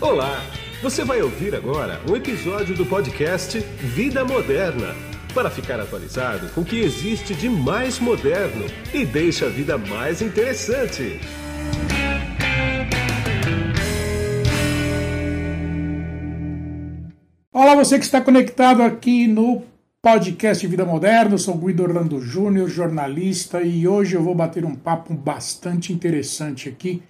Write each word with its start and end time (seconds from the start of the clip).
Olá! 0.00 0.40
Você 0.80 1.04
vai 1.04 1.20
ouvir 1.20 1.56
agora 1.56 2.00
um 2.08 2.14
episódio 2.14 2.72
do 2.76 2.86
podcast 2.86 3.58
Vida 3.58 4.24
Moderna 4.24 4.94
para 5.34 5.50
ficar 5.50 5.80
atualizado 5.80 6.48
com 6.50 6.60
o 6.60 6.64
que 6.64 6.78
existe 6.78 7.34
de 7.34 7.48
mais 7.48 7.98
moderno 7.98 8.64
e 8.94 9.04
deixa 9.04 9.46
a 9.46 9.48
vida 9.48 9.76
mais 9.76 10.22
interessante. 10.22 11.18
Olá, 17.52 17.74
você 17.74 17.98
que 17.98 18.04
está 18.04 18.20
conectado 18.20 18.84
aqui 18.84 19.26
no 19.26 19.64
podcast 20.00 20.64
Vida 20.64 20.84
Moderna. 20.84 21.34
Eu 21.34 21.38
sou 21.38 21.56
Guido 21.56 21.82
Orlando 21.82 22.20
Júnior, 22.20 22.68
jornalista, 22.68 23.62
e 23.62 23.88
hoje 23.88 24.14
eu 24.14 24.22
vou 24.22 24.36
bater 24.36 24.64
um 24.64 24.76
papo 24.76 25.12
bastante 25.12 25.92
interessante 25.92 26.68
aqui 26.68 27.02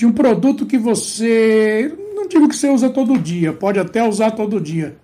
de 0.00 0.06
um 0.06 0.12
produto 0.12 0.64
que 0.64 0.78
você, 0.78 1.94
não 2.16 2.26
digo 2.26 2.48
que 2.48 2.56
você 2.56 2.70
usa 2.70 2.88
todo 2.88 3.18
dia, 3.18 3.52
pode 3.52 3.78
até 3.78 4.02
usar 4.02 4.30
todo 4.30 4.58
dia, 4.58 4.96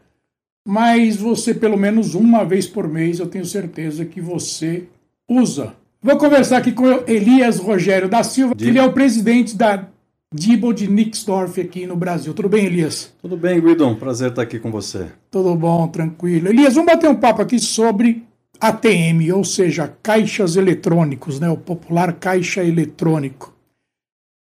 mas 0.66 1.16
você 1.16 1.52
pelo 1.52 1.76
menos 1.76 2.14
uma 2.14 2.46
vez 2.46 2.66
por 2.66 2.88
mês 2.88 3.18
eu 3.18 3.26
tenho 3.26 3.44
certeza 3.44 4.06
que 4.06 4.22
você 4.22 4.84
usa. 5.28 5.74
Vou 6.00 6.16
conversar 6.16 6.56
aqui 6.56 6.72
com 6.72 6.86
Elias 7.06 7.58
Rogério 7.58 8.08
da 8.08 8.22
Silva, 8.22 8.54
que 8.54 8.64
ele 8.64 8.78
é 8.78 8.82
o 8.82 8.94
presidente 8.94 9.54
da 9.54 9.86
Dibo 10.34 10.72
de 10.72 10.90
Nixdorf 10.90 11.60
aqui 11.60 11.86
no 11.86 11.94
Brasil. 11.94 12.32
Tudo 12.32 12.48
bem, 12.48 12.64
Elias? 12.64 13.12
Tudo 13.20 13.36
bem, 13.36 13.60
Guidon. 13.60 13.96
Prazer 13.96 14.30
estar 14.30 14.40
aqui 14.40 14.58
com 14.58 14.70
você. 14.70 15.08
Tudo 15.30 15.54
bom, 15.54 15.88
tranquilo. 15.88 16.48
Elias, 16.48 16.74
vamos 16.74 16.90
bater 16.90 17.10
um 17.10 17.16
papo 17.16 17.42
aqui 17.42 17.58
sobre 17.58 18.24
ATM, 18.58 19.30
ou 19.34 19.44
seja, 19.44 19.94
caixas 20.02 20.56
eletrônicos, 20.56 21.38
né? 21.38 21.50
O 21.50 21.56
popular 21.58 22.14
caixa 22.14 22.64
eletrônico. 22.64 23.55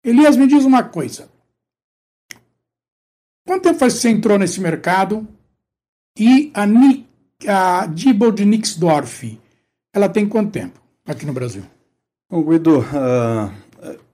Elias, 0.04 0.36
me 0.36 0.46
diz 0.46 0.64
uma 0.64 0.82
coisa. 0.82 1.28
Quanto 3.46 3.62
tempo 3.62 3.78
faz 3.78 3.94
que 3.94 4.00
você 4.00 4.10
entrou 4.10 4.38
nesse 4.38 4.60
mercado? 4.60 5.26
E 6.18 6.50
a, 6.54 6.66
Ni 6.66 7.06
a 7.46 7.86
Dibo 7.86 8.30
de 8.30 8.44
Nixdorf, 8.44 9.38
ela 9.92 10.08
tem 10.08 10.28
quanto 10.28 10.50
tempo 10.50 10.80
aqui 11.06 11.24
no 11.24 11.32
Brasil? 11.32 11.62
Bom, 12.30 12.42
Guido, 12.42 12.80
uh, 12.80 13.50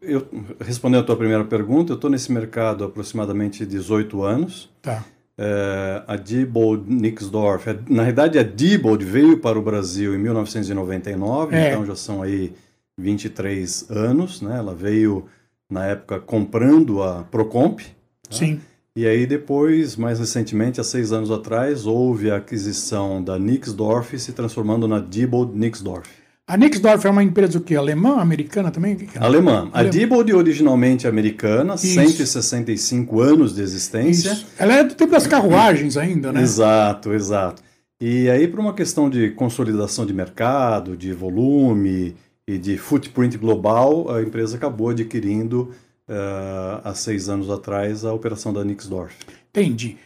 eu, 0.01 0.29
respondendo 0.61 1.01
a 1.01 1.05
tua 1.05 1.17
primeira 1.17 1.45
pergunta, 1.45 1.93
eu 1.93 1.97
estou 1.97 2.11
nesse 2.11 2.31
mercado 2.31 2.85
há 2.85 2.87
aproximadamente 2.87 3.65
18 3.65 4.23
anos. 4.23 4.71
Tá. 4.81 5.05
É, 5.37 6.05
a 6.07 6.15
Diebold 6.15 6.89
Nixdorf, 6.89 7.69
é, 7.69 7.77
na 7.89 8.05
verdade 8.05 8.39
a 8.39 8.45
Diebold 8.45 9.05
veio 9.05 9.41
para 9.41 9.59
o 9.59 9.63
Brasil 9.63 10.15
em 10.15 10.19
1999, 10.19 11.57
é. 11.57 11.71
então 11.71 11.85
já 11.85 11.97
são 11.97 12.23
aí 12.23 12.53
23 12.97 13.91
anos, 13.91 14.41
né? 14.41 14.59
Ela 14.59 14.77
veio 14.77 15.27
na 15.75 15.87
época 15.87 16.21
comprando 16.21 17.03
a 17.03 17.25
Procomp. 17.25 17.81
Tá? 17.81 18.37
Sim. 18.37 18.61
E 18.97 19.07
aí 19.07 19.27
depois, 19.27 19.97
mais 19.97 20.21
recentemente, 20.21 20.81
há 20.81 20.85
seis 20.85 21.13
anos 21.13 21.31
atrás, 21.31 21.85
houve 21.85 22.31
a 22.31 22.37
aquisição 22.37 23.23
da 23.23 23.37
Nixdorf 23.37 24.17
se 24.19 24.33
transformando 24.33 24.87
na 24.87 25.01
Diebold 25.01 25.59
Nixdorf. 25.59 26.09
A 26.47 26.57
Nixdorf 26.57 27.05
é 27.05 27.11
uma 27.11 27.25
empresa 27.25 27.59
o 27.59 27.61
quê? 27.61 27.75
Alemã, 27.75 28.19
americana 28.21 28.71
também? 28.71 28.97
Alemã. 29.19 29.69
A 29.73 29.83
Diebold 29.83 30.33
originalmente 30.33 31.09
americana, 31.09 31.75
Isso. 31.75 31.89
165 31.89 33.21
anos 33.21 33.55
de 33.55 33.63
existência. 33.63 34.33
Isso. 34.33 34.47
Ela 34.57 34.75
é 34.75 34.85
do 34.85 34.95
tempo 34.95 35.11
das 35.11 35.27
carruagens 35.27 35.97
ainda, 35.97 36.33
né? 36.33 36.41
Exato, 36.41 37.13
exato. 37.13 37.63
E 38.01 38.31
aí, 38.31 38.47
por 38.47 38.61
uma 38.61 38.75
questão 38.75 39.11
de 39.11 39.31
consolidação 39.31 40.07
de 40.07 40.13
mercado, 40.13 40.97
de 40.97 41.13
volume 41.13 42.15
e 42.47 42.59
de 42.59 42.77
footprint 42.77 43.37
global, 43.39 44.11
a 44.11 44.23
empresa 44.23 44.57
acabou 44.57 44.91
adquirindo, 44.91 45.73
uh, 46.09 46.81
há 46.85 46.95
seis 46.95 47.29
anos 47.29 47.51
atrás, 47.51 48.05
a 48.05 48.13
operação 48.13 48.53
da 48.53 48.65
Nixdorf. 48.65 49.15
Entendi. 49.51 49.97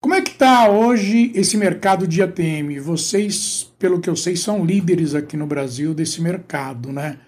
Como 0.00 0.14
é 0.14 0.20
que 0.20 0.30
está 0.30 0.70
hoje 0.70 1.32
esse 1.34 1.56
mercado 1.56 2.06
de 2.06 2.22
ATM? 2.22 2.78
Vocês, 2.80 3.72
pelo 3.78 4.00
que 4.00 4.08
eu 4.08 4.14
sei, 4.14 4.36
são 4.36 4.64
líderes 4.64 5.14
aqui 5.14 5.36
no 5.36 5.46
Brasil 5.46 5.92
desse 5.92 6.22
mercado, 6.22 6.92
né? 6.92 7.18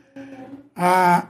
Ah, 0.76 1.28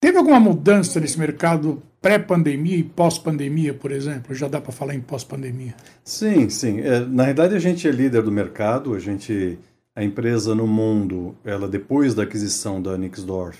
teve 0.00 0.18
alguma 0.18 0.40
mudança 0.40 0.98
nesse 0.98 1.18
mercado 1.18 1.80
pré-pandemia 2.02 2.76
e 2.76 2.82
pós-pandemia, 2.82 3.72
por 3.72 3.92
exemplo? 3.92 4.34
Já 4.34 4.48
dá 4.48 4.60
para 4.60 4.72
falar 4.72 4.94
em 4.94 5.00
pós-pandemia? 5.00 5.74
Sim, 6.02 6.50
sim. 6.50 6.80
É, 6.80 7.00
na 7.00 7.26
verdade, 7.26 7.54
a 7.54 7.58
gente 7.60 7.86
é 7.86 7.90
líder 7.90 8.22
do 8.22 8.32
mercado. 8.32 8.94
A 8.94 8.98
gente, 8.98 9.58
a 9.94 10.02
empresa 10.02 10.54
no 10.54 10.66
mundo, 10.66 11.36
ela 11.44 11.68
depois 11.68 12.14
da 12.14 12.24
aquisição 12.24 12.82
da 12.82 12.98
Nixdorf, 12.98 13.58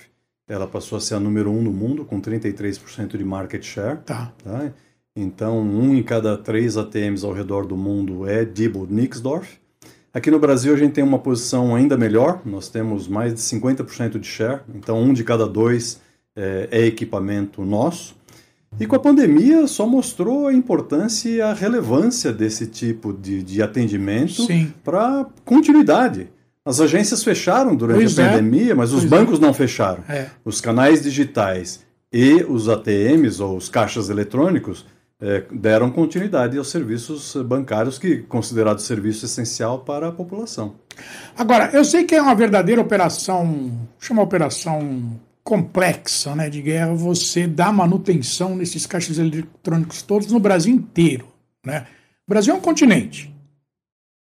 ela 0.48 0.66
passou 0.66 0.98
a 0.98 1.00
ser 1.00 1.14
a 1.14 1.20
número 1.20 1.50
um 1.50 1.62
no 1.62 1.72
mundo 1.72 2.04
com 2.04 2.20
33% 2.20 3.16
de 3.16 3.24
market 3.24 3.62
share. 3.62 3.98
Tá. 4.04 4.32
tá? 4.42 4.72
Então, 5.16 5.60
um 5.60 5.94
em 5.94 6.02
cada 6.02 6.36
três 6.36 6.76
ATMs 6.76 7.24
ao 7.24 7.32
redor 7.32 7.66
do 7.66 7.76
mundo 7.76 8.28
é 8.28 8.44
Diebold 8.44 8.92
Nixdorf. 8.92 9.58
Aqui 10.12 10.30
no 10.30 10.38
Brasil 10.38 10.74
a 10.74 10.76
gente 10.76 10.92
tem 10.92 11.02
uma 11.02 11.18
posição 11.18 11.74
ainda 11.74 11.96
melhor, 11.96 12.40
nós 12.44 12.68
temos 12.68 13.08
mais 13.08 13.34
de 13.34 13.40
50% 13.40 14.18
de 14.18 14.26
share, 14.26 14.60
então 14.72 15.00
um 15.00 15.12
de 15.12 15.24
cada 15.24 15.46
dois 15.46 16.00
é, 16.36 16.68
é, 16.70 16.86
equipamento 16.86 17.64
nosso. 17.64 18.16
E 18.78 18.86
com 18.86 18.96
a 18.96 18.98
pandemia 18.98 19.66
só 19.66 19.86
mostrou 19.86 20.48
a 20.48 20.52
importância 20.52 21.28
e 21.28 21.40
a 21.40 21.52
relevância 21.52 22.32
desse 22.32 22.66
tipo 22.66 23.12
de, 23.12 23.42
de 23.42 23.62
atendimento 23.62 24.46
para 24.82 25.26
continuidade. 25.44 26.28
As 26.64 26.80
agências 26.80 27.22
fecharam 27.22 27.76
durante 27.76 27.98
pois 27.98 28.18
a 28.18 28.22
é. 28.22 28.28
pandemia, 28.30 28.74
mas 28.74 28.92
os 28.92 29.00
pois 29.00 29.12
é. 29.12 29.16
bancos 29.16 29.38
é. 29.38 29.42
não 29.42 29.54
fecharam. 29.54 30.02
É. 30.08 30.28
Os 30.44 30.60
canais 30.60 31.02
digitais 31.02 31.84
e 32.12 32.42
os 32.48 32.68
ATMs 32.68 33.40
ou 33.40 33.56
os 33.56 33.68
caixas 33.68 34.08
eletrônicos 34.08 34.86
é, 35.20 35.44
deram 35.52 35.90
continuidade 35.90 36.58
aos 36.58 36.70
serviços 36.70 37.36
bancários, 37.44 37.98
que 37.98 38.18
considerado 38.18 38.80
serviço 38.80 39.24
essencial 39.24 39.80
para 39.80 40.08
a 40.08 40.12
população. 40.12 40.74
Agora, 41.36 41.70
eu 41.72 41.84
sei 41.84 42.04
que 42.04 42.14
é 42.14 42.22
uma 42.22 42.34
verdadeira 42.34 42.80
operação, 42.80 43.70
chama 43.98 44.22
operação 44.22 45.18
complexa 45.44 46.34
né, 46.34 46.48
de 46.48 46.62
guerra, 46.62 46.94
você 46.94 47.46
dá 47.46 47.70
manutenção 47.70 48.56
nesses 48.56 48.86
caixas 48.86 49.18
eletrônicos 49.18 50.02
todos 50.02 50.32
no 50.32 50.40
Brasil 50.40 50.74
inteiro. 50.74 51.28
Né? 51.64 51.86
O 52.26 52.30
Brasil 52.30 52.54
é 52.54 52.56
um 52.56 52.60
continente. 52.60 53.32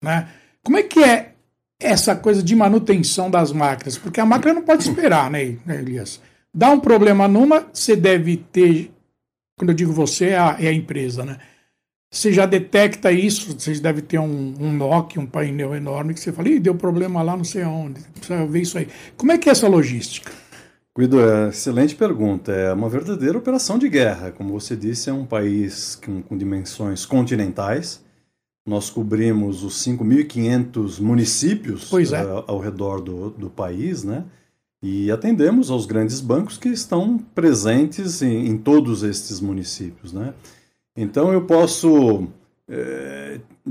Né? 0.03 0.29
Como 0.63 0.79
é 0.79 0.83
que 0.85 1.03
é 1.03 1.33
essa 1.81 2.15
coisa 2.15 2.43
de 2.43 2.55
manutenção 2.55 3.31
das 3.31 3.53
máquinas? 3.53 3.99
Porque 3.99 4.21
a 4.21 4.27
máquina 4.27 4.55
não 4.55 4.63
pode 4.63 4.89
esperar, 4.89 5.29
né, 5.31 5.59
Elias? 5.69 6.21
Dá 6.55 6.71
um 6.71 6.79
problema 6.81 7.27
numa, 7.27 7.67
você 7.73 7.97
deve 7.97 8.37
ter 8.37 8.93
quando 9.59 9.71
eu 9.71 9.75
digo 9.75 9.93
você, 9.93 10.27
é 10.27 10.39
a, 10.39 10.57
é 10.61 10.69
a 10.69 10.73
empresa, 10.73 11.25
né? 11.25 11.37
Você 12.11 12.33
já 12.33 12.47
detecta 12.47 13.13
isso, 13.13 13.59
vocês 13.59 13.81
devem 13.81 14.03
ter 14.03 14.19
um, 14.19 14.55
um 14.59 14.73
NOC, 14.73 15.19
um 15.19 15.27
painel 15.27 15.75
enorme, 15.75 16.15
que 16.15 16.21
você 16.21 16.33
fala, 16.33 16.49
Ih, 16.49 16.59
deu 16.59 16.75
problema 16.75 17.21
lá 17.21 17.37
não 17.37 17.45
sei 17.45 17.63
aonde, 17.63 18.01
precisa 18.15 18.47
ver 18.47 18.63
isso 18.63 18.79
aí. 18.79 18.89
Como 19.17 19.33
é 19.33 19.37
que 19.37 19.49
é 19.49 19.53
essa 19.53 19.69
logística? 19.69 20.33
Guido, 20.99 21.21
é 21.21 21.51
excelente 21.51 21.95
pergunta. 21.95 22.51
É 22.51 22.73
uma 22.73 22.89
verdadeira 22.89 23.39
operação 23.39 23.79
de 23.79 23.89
guerra. 23.89 24.33
Como 24.33 24.59
você 24.59 24.75
disse, 24.75 25.09
é 25.09 25.13
um 25.13 25.25
país 25.25 25.95
com, 25.95 26.21
com 26.23 26.37
dimensões 26.37 27.07
continentais. 27.07 28.05
Nós 28.67 28.91
cobrimos 28.91 29.63
os 29.63 29.75
5.500 29.87 31.01
municípios 31.01 31.93
é. 31.93 32.25
uh, 32.25 32.43
ao 32.49 32.59
redor 32.59 33.01
do, 33.01 33.31
do 33.31 33.49
país, 33.49 34.03
né? 34.03 34.25
E 34.83 35.09
atendemos 35.13 35.71
aos 35.71 35.87
grandes 35.87 36.21
bancos 36.21 36.59
que 36.59 36.69
estão 36.69 37.17
presentes 37.17 38.21
em, 38.21 38.49
em 38.49 38.59
todos 38.59 39.05
estes 39.05 39.41
municípios. 39.41 40.13
Né? 40.13 40.35
Então 40.97 41.33
eu 41.33 41.43
posso 41.47 42.27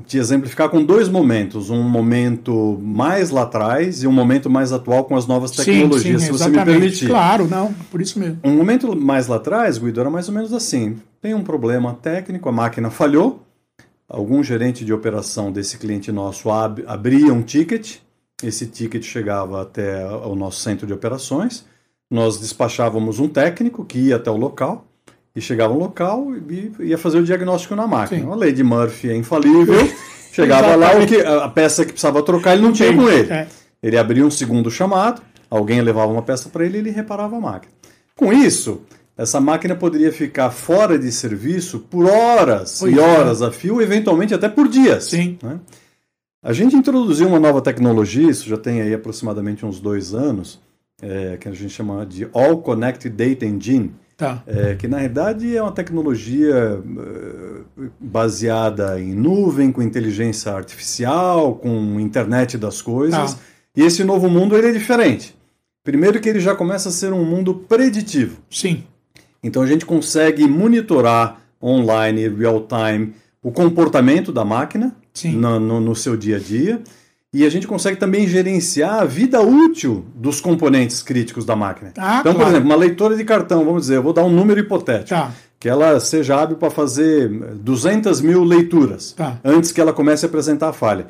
te 0.05 0.17
exemplificar 0.17 0.69
com 0.69 0.83
dois 0.83 1.07
momentos: 1.07 1.69
um 1.69 1.83
momento 1.83 2.79
mais 2.81 3.29
lá 3.29 3.43
atrás 3.43 4.03
e 4.03 4.07
um 4.07 4.11
momento 4.11 4.49
mais 4.49 4.71
atual 4.71 5.05
com 5.05 5.15
as 5.15 5.27
novas 5.27 5.51
tecnologias, 5.51 6.21
sim, 6.21 6.25
sim, 6.25 6.25
se 6.25 6.31
você 6.31 6.49
me 6.49 6.63
permitir. 6.63 7.07
Claro, 7.07 7.47
não, 7.47 7.73
por 7.91 8.01
isso 8.01 8.17
mesmo. 8.19 8.39
Um 8.43 8.55
momento 8.55 8.95
mais 8.95 9.27
lá 9.27 9.35
atrás, 9.35 9.77
Guido, 9.77 9.99
era 9.99 10.09
mais 10.09 10.27
ou 10.27 10.33
menos 10.33 10.53
assim: 10.53 10.97
tem 11.21 11.33
um 11.33 11.43
problema 11.43 11.93
técnico, 11.93 12.49
a 12.49 12.51
máquina 12.51 12.89
falhou, 12.89 13.43
algum 14.09 14.43
gerente 14.43 14.83
de 14.83 14.93
operação 14.93 15.51
desse 15.51 15.77
cliente 15.77 16.11
nosso 16.11 16.49
ab 16.49 16.83
abria 16.87 17.33
um 17.33 17.41
ticket 17.41 17.99
esse 18.43 18.67
ticket 18.67 19.03
chegava 19.03 19.61
até 19.61 20.05
o 20.05 20.35
nosso 20.35 20.59
centro 20.59 20.85
de 20.85 20.93
operações. 20.93 21.65
Nós 22.09 22.39
despachávamos 22.39 23.19
um 23.19 23.27
técnico 23.27 23.83
que 23.83 23.97
ia 23.97 24.15
até 24.15 24.29
o 24.29 24.37
local 24.37 24.86
e 25.37 25.41
chegava 25.41 25.71
no 25.71 25.79
local 25.79 26.35
e 26.49 26.71
ia 26.79 26.97
fazer 26.97 27.19
o 27.19 27.23
diagnóstico 27.23 27.75
na 27.75 27.85
máquina. 27.85 28.23
Sim. 28.23 28.31
A 28.31 28.35
lei 28.35 28.51
de 28.51 28.63
Murphy 28.63 29.11
é 29.11 29.15
infalível. 29.15 29.87
chegava 30.33 30.75
lá, 30.75 30.97
o 30.97 31.05
que, 31.05 31.21
a 31.21 31.47
peça 31.47 31.85
que 31.85 31.91
precisava 31.91 32.23
trocar 32.23 32.53
ele 32.53 32.63
não 32.63 32.73
tinha 32.73 32.91
com 32.91 33.07
ele. 33.07 33.31
É. 33.31 33.47
Ele 33.81 33.97
abria 33.99 34.25
um 34.25 34.31
segundo 34.31 34.71
chamado, 34.71 35.21
alguém 35.47 35.79
levava 35.79 36.11
uma 36.11 36.23
peça 36.23 36.49
para 36.49 36.65
ele 36.65 36.77
e 36.77 36.81
ele 36.81 36.89
reparava 36.89 37.37
a 37.37 37.39
máquina. 37.39 37.71
Com 38.15 38.33
isso, 38.33 38.81
essa 39.15 39.39
máquina 39.39 39.75
poderia 39.75 40.11
ficar 40.11 40.49
fora 40.49 40.97
de 40.97 41.11
serviço 41.11 41.81
por 41.81 42.09
horas 42.09 42.79
pois 42.79 42.95
e 42.95 42.99
é. 42.99 43.01
horas 43.01 43.43
a 43.43 43.51
fio, 43.51 43.79
eventualmente 43.79 44.33
até 44.33 44.49
por 44.49 44.67
dias. 44.67 45.03
Sim. 45.03 45.37
Né? 45.43 45.59
A 46.41 46.51
gente 46.51 46.75
introduziu 46.75 47.27
uma 47.27 47.39
nova 47.39 47.61
tecnologia, 47.61 48.27
isso 48.27 48.49
já 48.49 48.57
tem 48.57 48.81
aí 48.81 48.91
aproximadamente 48.91 49.63
uns 49.63 49.79
dois 49.79 50.15
anos, 50.15 50.59
é, 50.99 51.37
que 51.39 51.47
a 51.47 51.51
gente 51.51 51.69
chama 51.69 52.03
de 52.07 52.27
All 52.33 52.57
Connected 52.57 53.15
Data 53.15 53.45
Engine, 53.45 53.93
Tá. 54.17 54.41
É, 54.47 54.73
que 54.73 54.87
na 54.87 54.97
realidade 54.97 55.55
é 55.55 55.61
uma 55.61 55.71
tecnologia 55.71 56.81
uh, 56.83 57.91
baseada 57.99 58.99
em 58.99 59.13
nuvem, 59.13 59.71
com 59.71 59.79
inteligência 59.79 60.51
artificial, 60.51 61.53
com 61.53 61.99
internet 61.99 62.57
das 62.57 62.81
coisas. 62.81 63.35
Tá. 63.35 63.39
E 63.75 63.83
esse 63.83 64.03
novo 64.03 64.27
mundo 64.27 64.57
ele 64.57 64.69
é 64.69 64.71
diferente. 64.71 65.37
Primeiro 65.83 66.19
que 66.19 66.27
ele 66.27 66.39
já 66.39 66.55
começa 66.55 66.89
a 66.89 66.91
ser 66.91 67.13
um 67.13 67.23
mundo 67.23 67.53
preditivo. 67.53 68.39
Sim. 68.49 68.83
Então 69.43 69.61
a 69.61 69.67
gente 69.67 69.85
consegue 69.85 70.47
monitorar 70.47 71.39
online, 71.61 72.27
real 72.27 72.67
time, 72.67 73.13
o 73.43 73.51
comportamento 73.51 74.31
da 74.31 74.43
máquina 74.43 74.95
no, 75.25 75.59
no, 75.59 75.79
no, 75.79 75.95
seu 75.95 76.17
dia 76.17 76.37
a 76.37 76.39
dia. 76.39 76.81
E 77.37 77.45
a 77.45 77.49
gente 77.49 77.67
consegue 77.67 77.97
também 77.97 78.27
gerenciar 78.27 79.01
a 79.01 79.05
vida 79.05 79.39
útil 79.41 80.05
dos 80.15 80.41
componentes 80.41 81.03
críticos 81.03 81.45
da 81.45 81.55
máquina. 81.55 81.93
Ah, 81.97 82.17
então, 82.21 82.33
claro. 82.33 82.37
por 82.39 82.47
exemplo, 82.47 82.65
uma 82.65 82.75
leitora 82.75 83.15
de 83.15 83.23
cartão, 83.23 83.63
vamos 83.63 83.83
dizer, 83.83 83.97
eu 83.97 84.03
vou 84.03 84.11
dar 84.13 84.23
um 84.23 84.29
número 84.31 84.59
hipotético. 84.59 85.09
Tá. 85.09 85.31
Que 85.59 85.69
ela 85.69 85.99
seja 85.99 86.35
hábil 86.39 86.57
para 86.57 86.69
fazer 86.71 87.29
200 87.55 88.21
mil 88.21 88.43
leituras 88.43 89.11
Tá. 89.11 89.37
antes 89.43 89.71
que 89.71 89.79
ela 89.79 89.93
comece 89.93 90.25
a 90.25 90.29
apresentar 90.29 90.69
a 90.69 90.73
falha. 90.73 91.07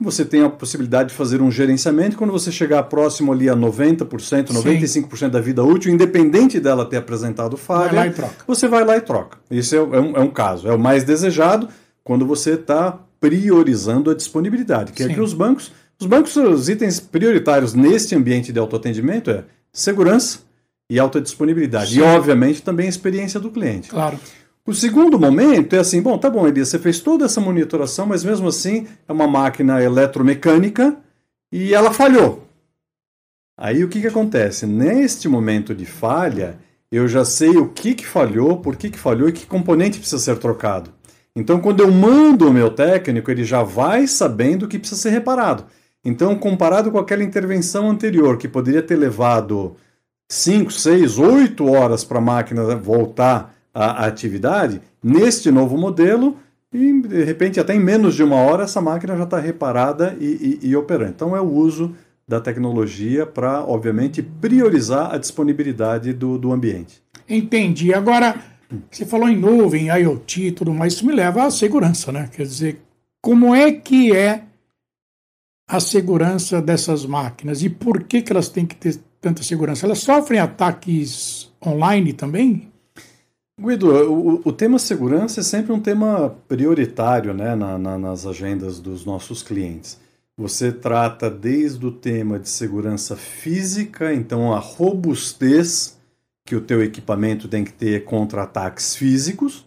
Você 0.00 0.24
tem 0.24 0.42
a 0.44 0.50
possibilidade 0.50 1.08
de 1.08 1.14
fazer 1.16 1.40
um 1.40 1.50
gerenciamento 1.50 2.16
quando 2.16 2.30
você 2.30 2.52
chegar 2.52 2.82
próximo 2.84 3.32
ali 3.32 3.48
a 3.48 3.56
90%, 3.56 4.52
95% 4.52 5.30
da 5.30 5.40
vida 5.40 5.64
útil, 5.64 5.90
independente 5.92 6.60
dela 6.60 6.84
ter 6.84 6.98
apresentado 6.98 7.56
falha, 7.56 7.86
Vai 7.86 7.94
lá 7.94 8.06
e 8.06 8.10
troca. 8.10 8.34
você 8.46 8.68
vai 8.68 8.84
lá 8.84 8.96
e 8.96 9.00
troca. 9.00 9.38
Isso 9.50 9.74
é, 9.74 9.78
é 9.78 10.00
um, 10.00 10.16
é 10.16 10.20
um 10.20 10.28
caso. 10.30 10.68
É 10.68 10.74
o 10.74 10.78
mais 10.78 11.02
desejado 11.02 11.68
quando 12.04 12.26
você 12.26 12.52
está 12.52 12.98
priorizando 13.20 14.10
a 14.10 14.14
disponibilidade. 14.14 14.92
Que 14.92 15.02
é 15.02 15.06
Sim. 15.08 15.14
que 15.14 15.20
os 15.20 15.32
bancos, 15.32 15.72
os 16.00 16.06
bancos, 16.06 16.36
os 16.36 16.68
itens 16.68 17.00
prioritários 17.00 17.74
neste 17.74 18.14
ambiente 18.14 18.52
de 18.52 18.58
autoatendimento 18.58 19.30
é 19.30 19.44
segurança 19.72 20.40
e 20.88 20.98
alta 20.98 21.20
disponibilidade. 21.20 21.94
Sim. 21.94 22.00
E, 22.00 22.02
obviamente, 22.02 22.62
também 22.62 22.86
a 22.86 22.90
experiência 22.90 23.40
do 23.40 23.50
cliente. 23.50 23.90
Claro. 23.90 24.18
O 24.66 24.74
segundo 24.74 25.18
momento 25.18 25.76
é 25.76 25.78
assim, 25.78 26.02
bom, 26.02 26.18
tá 26.18 26.28
bom, 26.28 26.46
Elias, 26.46 26.68
você 26.68 26.78
fez 26.78 26.98
toda 26.98 27.24
essa 27.24 27.40
monitoração, 27.40 28.04
mas 28.04 28.24
mesmo 28.24 28.48
assim 28.48 28.88
é 29.08 29.12
uma 29.12 29.28
máquina 29.28 29.80
eletromecânica 29.80 30.96
e 31.52 31.72
ela 31.72 31.92
falhou. 31.92 32.48
Aí 33.56 33.84
o 33.84 33.88
que, 33.88 34.00
que 34.00 34.08
acontece? 34.08 34.66
Neste 34.66 35.28
momento 35.28 35.72
de 35.72 35.86
falha, 35.86 36.58
eu 36.90 37.06
já 37.06 37.24
sei 37.24 37.56
o 37.56 37.68
que, 37.68 37.94
que 37.94 38.04
falhou, 38.04 38.58
por 38.58 38.74
que, 38.74 38.90
que 38.90 38.98
falhou 38.98 39.28
e 39.28 39.32
que 39.32 39.46
componente 39.46 39.98
precisa 39.98 40.18
ser 40.20 40.36
trocado. 40.38 40.90
Então, 41.36 41.60
quando 41.60 41.80
eu 41.80 41.92
mando 41.92 42.48
o 42.48 42.52
meu 42.52 42.70
técnico, 42.70 43.30
ele 43.30 43.44
já 43.44 43.62
vai 43.62 44.06
sabendo 44.06 44.66
que 44.66 44.78
precisa 44.78 45.02
ser 45.02 45.10
reparado. 45.10 45.66
Então, 46.02 46.34
comparado 46.34 46.90
com 46.90 46.98
aquela 46.98 47.22
intervenção 47.22 47.90
anterior, 47.90 48.38
que 48.38 48.48
poderia 48.48 48.82
ter 48.82 48.96
levado 48.96 49.76
5, 50.30 50.72
6, 50.72 51.18
8 51.18 51.66
horas 51.66 52.04
para 52.04 52.18
a 52.18 52.22
máquina 52.22 52.74
voltar 52.76 53.54
à 53.74 54.06
atividade, 54.06 54.80
neste 55.04 55.50
novo 55.50 55.76
modelo, 55.76 56.38
e, 56.72 57.02
de 57.02 57.22
repente, 57.22 57.60
até 57.60 57.74
em 57.74 57.80
menos 57.80 58.14
de 58.14 58.22
uma 58.22 58.36
hora, 58.36 58.64
essa 58.64 58.80
máquina 58.80 59.14
já 59.14 59.24
está 59.24 59.38
reparada 59.38 60.16
e, 60.18 60.58
e, 60.62 60.68
e 60.70 60.76
operando. 60.76 61.10
Então, 61.10 61.36
é 61.36 61.40
o 61.40 61.52
uso 61.52 61.94
da 62.26 62.40
tecnologia 62.40 63.26
para, 63.26 63.62
obviamente, 63.62 64.22
priorizar 64.22 65.14
a 65.14 65.18
disponibilidade 65.18 66.14
do, 66.14 66.38
do 66.38 66.50
ambiente. 66.50 67.02
Entendi. 67.28 67.92
Agora, 67.92 68.36
você 68.90 69.06
falou 69.06 69.28
em 69.28 69.36
nuvem, 69.36 69.88
IoT 69.88 70.48
e 70.48 70.52
tudo 70.52 70.72
mais, 70.72 70.94
isso 70.94 71.06
me 71.06 71.12
leva 71.12 71.44
à 71.44 71.50
segurança, 71.50 72.10
né? 72.10 72.28
Quer 72.32 72.42
dizer, 72.42 72.80
como 73.20 73.54
é 73.54 73.72
que 73.72 74.14
é 74.14 74.44
a 75.68 75.80
segurança 75.80 76.62
dessas 76.62 77.04
máquinas 77.04 77.62
e 77.62 77.68
por 77.68 78.04
que, 78.04 78.22
que 78.22 78.32
elas 78.32 78.48
têm 78.48 78.66
que 78.66 78.76
ter 78.76 78.98
tanta 79.20 79.42
segurança? 79.42 79.86
Elas 79.86 80.00
sofrem 80.00 80.40
ataques 80.40 81.52
online 81.64 82.12
também? 82.12 82.70
Guido, 83.58 83.90
o, 83.90 84.42
o 84.44 84.52
tema 84.52 84.78
segurança 84.78 85.40
é 85.40 85.42
sempre 85.42 85.72
um 85.72 85.80
tema 85.80 86.36
prioritário 86.46 87.32
né, 87.32 87.54
na, 87.54 87.78
na, 87.78 87.98
nas 87.98 88.26
agendas 88.26 88.78
dos 88.78 89.04
nossos 89.04 89.42
clientes. 89.42 89.98
Você 90.36 90.70
trata 90.70 91.30
desde 91.30 91.86
o 91.86 91.90
tema 91.90 92.38
de 92.38 92.50
segurança 92.50 93.16
física, 93.16 94.12
então 94.12 94.52
a 94.52 94.58
robustez 94.58 95.95
que 96.46 96.54
o 96.54 96.60
teu 96.60 96.82
equipamento 96.82 97.48
tem 97.48 97.64
que 97.64 97.72
ter 97.72 98.04
contra 98.04 98.44
ataques 98.44 98.94
físicos 98.94 99.66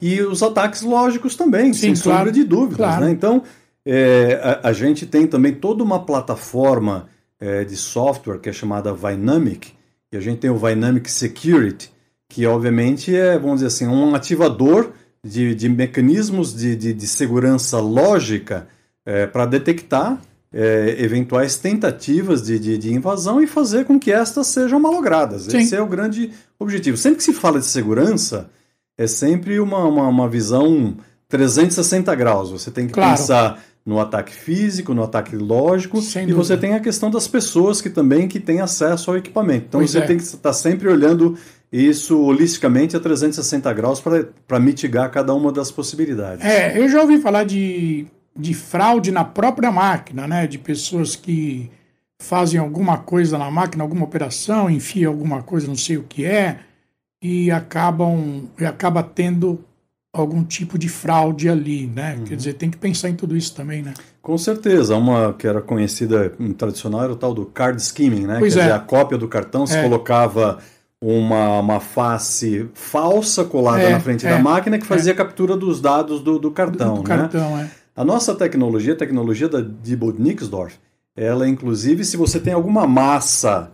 e 0.00 0.22
os 0.22 0.42
ataques 0.42 0.80
lógicos 0.80 1.36
também, 1.36 1.72
Sim, 1.74 1.94
sem 1.94 2.02
claro, 2.02 2.18
sombra 2.18 2.32
de 2.32 2.42
dúvidas. 2.42 2.78
claro. 2.78 3.04
Né? 3.04 3.10
Então, 3.10 3.42
é, 3.84 4.40
a, 4.42 4.68
a 4.70 4.72
gente 4.72 5.06
tem 5.06 5.26
também 5.26 5.54
toda 5.54 5.84
uma 5.84 6.04
plataforma 6.04 7.08
é, 7.38 7.64
de 7.64 7.76
software 7.76 8.38
que 8.38 8.48
é 8.48 8.52
chamada 8.52 8.94
Vynamic, 8.94 9.72
e 10.10 10.16
a 10.16 10.20
gente 10.20 10.38
tem 10.38 10.50
o 10.50 10.56
Vynamic 10.56 11.10
Security, 11.10 11.92
que 12.28 12.46
obviamente 12.46 13.14
é, 13.14 13.38
vamos 13.38 13.56
dizer 13.56 13.66
assim, 13.66 13.86
um 13.86 14.14
ativador 14.14 14.92
de, 15.22 15.54
de 15.54 15.68
mecanismos 15.68 16.54
de, 16.54 16.74
de, 16.74 16.94
de 16.94 17.06
segurança 17.06 17.78
lógica 17.78 18.66
é, 19.04 19.26
para 19.26 19.44
detectar 19.44 20.18
é, 20.52 20.96
eventuais 20.98 21.56
tentativas 21.56 22.42
de, 22.42 22.58
de, 22.58 22.76
de 22.78 22.92
invasão 22.92 23.40
e 23.42 23.46
fazer 23.46 23.84
com 23.84 23.98
que 23.98 24.10
estas 24.12 24.48
sejam 24.48 24.80
malogradas. 24.80 25.42
Sim. 25.42 25.58
Esse 25.58 25.74
é 25.76 25.80
o 25.80 25.86
grande 25.86 26.30
objetivo. 26.58 26.96
Sempre 26.96 27.18
que 27.18 27.24
se 27.24 27.32
fala 27.32 27.58
de 27.60 27.66
segurança, 27.66 28.50
é 28.98 29.06
sempre 29.06 29.60
uma, 29.60 29.84
uma, 29.84 30.08
uma 30.08 30.28
visão 30.28 30.96
360 31.28 32.14
graus. 32.14 32.50
Você 32.50 32.70
tem 32.70 32.86
que 32.86 32.92
Claro. 32.92 33.16
pensar 33.16 33.62
no 33.86 33.98
ataque 34.00 34.32
físico, 34.34 34.92
no 34.92 35.02
ataque 35.02 35.34
lógico, 35.36 36.02
Sem 36.02 36.24
e 36.24 36.26
dúvida. 36.26 36.44
você 36.44 36.56
tem 36.56 36.74
a 36.74 36.80
questão 36.80 37.10
das 37.10 37.26
pessoas 37.26 37.80
que 37.80 37.88
também 37.88 38.28
que 38.28 38.38
têm 38.38 38.60
acesso 38.60 39.10
ao 39.10 39.16
equipamento. 39.16 39.66
Então 39.68 39.80
Pois 39.80 39.90
você 39.90 39.98
é. 39.98 40.02
tem 40.06 40.16
que 40.16 40.22
estar 40.22 40.52
sempre 40.52 40.88
olhando 40.88 41.38
isso 41.72 42.20
holisticamente 42.20 42.96
a 42.96 43.00
360 43.00 43.72
graus 43.72 44.02
para 44.46 44.58
mitigar 44.60 45.10
cada 45.10 45.32
uma 45.32 45.50
das 45.52 45.70
possibilidades. 45.70 46.44
É, 46.44 46.78
eu 46.78 46.88
já 46.88 47.00
ouvi 47.00 47.20
falar 47.20 47.44
de, 47.44 48.06
de 48.36 48.54
fraude 48.54 49.10
na 49.10 49.24
própria 49.24 49.70
máquina, 49.70 50.26
né? 50.26 50.46
De 50.46 50.58
pessoas 50.58 51.16
que 51.16 51.70
fazem 52.20 52.60
alguma 52.60 52.98
coisa 52.98 53.38
na 53.38 53.50
máquina, 53.50 53.82
alguma 53.82 54.04
operação, 54.04 54.68
enfiam 54.68 55.10
alguma 55.10 55.42
coisa, 55.42 55.66
não 55.66 55.76
sei 55.76 55.96
o 55.96 56.02
que 56.02 56.24
é, 56.24 56.58
e 57.22 57.50
acabam 57.50 58.44
e 58.58 58.64
acaba 58.64 59.02
tendo 59.02 59.64
algum 60.12 60.42
tipo 60.42 60.78
de 60.78 60.88
fraude 60.88 61.48
ali, 61.48 61.86
né? 61.86 62.16
Uhum. 62.18 62.24
Quer 62.24 62.36
dizer, 62.36 62.54
tem 62.54 62.68
que 62.70 62.76
pensar 62.76 63.08
em 63.08 63.14
tudo 63.14 63.36
isso 63.36 63.54
também, 63.54 63.82
né? 63.82 63.94
Com 64.20 64.36
certeza, 64.36 64.96
uma 64.96 65.32
que 65.32 65.46
era 65.46 65.62
conhecida, 65.62 66.30
tradicional, 66.58 67.04
era 67.04 67.12
o 67.12 67.16
tal 67.16 67.32
do 67.32 67.46
card 67.46 67.80
skimming, 67.80 68.26
né? 68.26 68.36
Pois 68.38 68.54
Quer 68.54 68.60
é. 68.60 68.62
dizer, 68.64 68.74
a 68.74 68.80
cópia 68.80 69.16
do 69.16 69.28
cartão 69.28 69.66
se 69.66 69.76
É. 69.76 69.82
colocava 69.82 70.58
uma, 71.00 71.60
uma 71.60 71.80
face 71.80 72.68
falsa 72.74 73.44
colada 73.44 73.82
É, 73.82 73.90
na 73.92 74.00
frente 74.00 74.26
é, 74.26 74.30
da 74.30 74.38
máquina 74.38 74.78
que 74.78 74.84
fazia 74.86 75.12
a 75.12 75.16
captura 75.16 75.56
dos 75.56 75.80
dados 75.80 76.20
do, 76.20 76.38
do 76.38 76.50
cartão, 76.50 76.96
do 76.96 77.08
né? 77.08 77.16
cartão, 77.16 77.58
é. 77.58 77.70
A 78.00 78.04
nossa 78.04 78.34
tecnologia, 78.34 78.94
a 78.94 78.96
tecnologia 78.96 79.46
da 79.46 79.60
Diebold 79.60 80.18
Nixdorf, 80.22 80.74
ela 81.14 81.46
inclusive, 81.46 82.02
se 82.02 82.16
você 82.16 82.40
tem 82.40 82.54
alguma 82.54 82.86
massa 82.86 83.72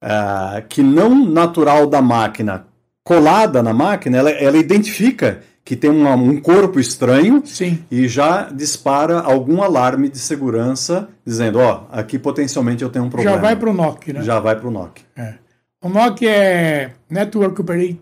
ah, 0.00 0.62
que 0.68 0.80
não 0.80 1.24
natural 1.28 1.84
da 1.88 2.00
máquina 2.00 2.66
colada 3.02 3.64
na 3.64 3.72
máquina, 3.72 4.16
ela, 4.18 4.30
ela 4.30 4.56
identifica 4.56 5.40
que 5.64 5.74
tem 5.74 5.90
uma- 5.90 6.14
um 6.14 6.40
corpo 6.40 6.78
estranho 6.78 7.42
Sim, 7.44 7.82
e 7.90 8.06
já 8.06 8.44
dispara 8.48 9.18
algum 9.18 9.60
alarme 9.60 10.08
de 10.08 10.20
segurança 10.20 11.08
dizendo, 11.26 11.58
ó, 11.58 11.86
aqui 11.90 12.16
potencialmente 12.16 12.84
eu 12.84 12.90
tenho 12.90 13.06
um 13.06 13.10
problema. 13.10 13.34
já 13.36 13.42
vai 13.42 13.56
para 13.56 13.70
o 13.70 13.72
NOC, 13.74 14.12
né? 14.12 14.22
Já 14.22 14.38
vai 14.38 14.54
para 14.54 14.68
o 14.68 14.70
NOC. 14.70 15.00
É. 15.16 15.34
O 15.82 15.88
NOC 15.88 16.22
é 16.28 16.92
Network 17.10 17.60
Operating 17.60 17.98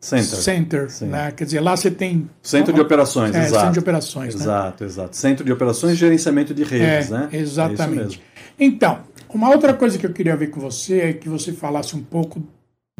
Center. 0.00 0.24
Center, 0.38 0.90
Sim. 0.90 1.06
né? 1.06 1.30
Quer 1.32 1.44
dizer, 1.44 1.60
lá 1.60 1.76
você 1.76 1.90
tem 1.90 2.28
Centro 2.42 2.72
de 2.72 2.80
operações, 2.80 3.34
é, 3.34 3.40
exato. 3.44 3.54
centro 3.60 3.72
de 3.72 3.78
operações, 3.78 4.34
né? 4.34 4.40
Exato, 4.42 4.84
exato. 4.84 5.16
Centro 5.16 5.44
de 5.44 5.52
operações 5.52 5.94
e 5.94 5.96
gerenciamento 5.96 6.52
de 6.54 6.64
redes, 6.64 7.10
É, 7.10 7.14
né? 7.14 7.28
É 7.32 7.36
exatamente. 7.38 7.96
mesmo. 7.96 8.22
Então, 8.58 9.00
uma 9.28 9.48
outra 9.50 9.72
coisa 9.74 9.98
que 9.98 10.06
eu 10.06 10.12
queria 10.12 10.36
ver 10.36 10.48
com 10.48 10.60
você 10.60 11.00
é 11.00 11.12
que 11.12 11.28
você 11.28 11.52
falasse 11.52 11.96
um 11.96 12.02
pouco 12.02 12.42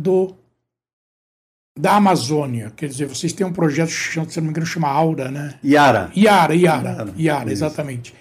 do 0.01 0.35
da 1.79 1.97
Amazônia. 1.97 2.73
Quer 2.77 2.87
dizer, 2.89 3.07
vocês 3.07 3.33
têm 3.33 3.47
um 3.47 3.53
projeto, 3.53 3.89
se 3.91 4.19
não 4.37 4.45
me 4.45 4.51
engano, 4.51 4.67
chama 4.67 4.89
Aura, 4.89 5.31
né? 5.31 5.55
Iara, 5.65 6.11
Iara, 6.15 6.55
Iara, 6.55 7.09
Iara, 7.17 7.45
isso. 7.45 7.53
exatamente. 7.65 8.15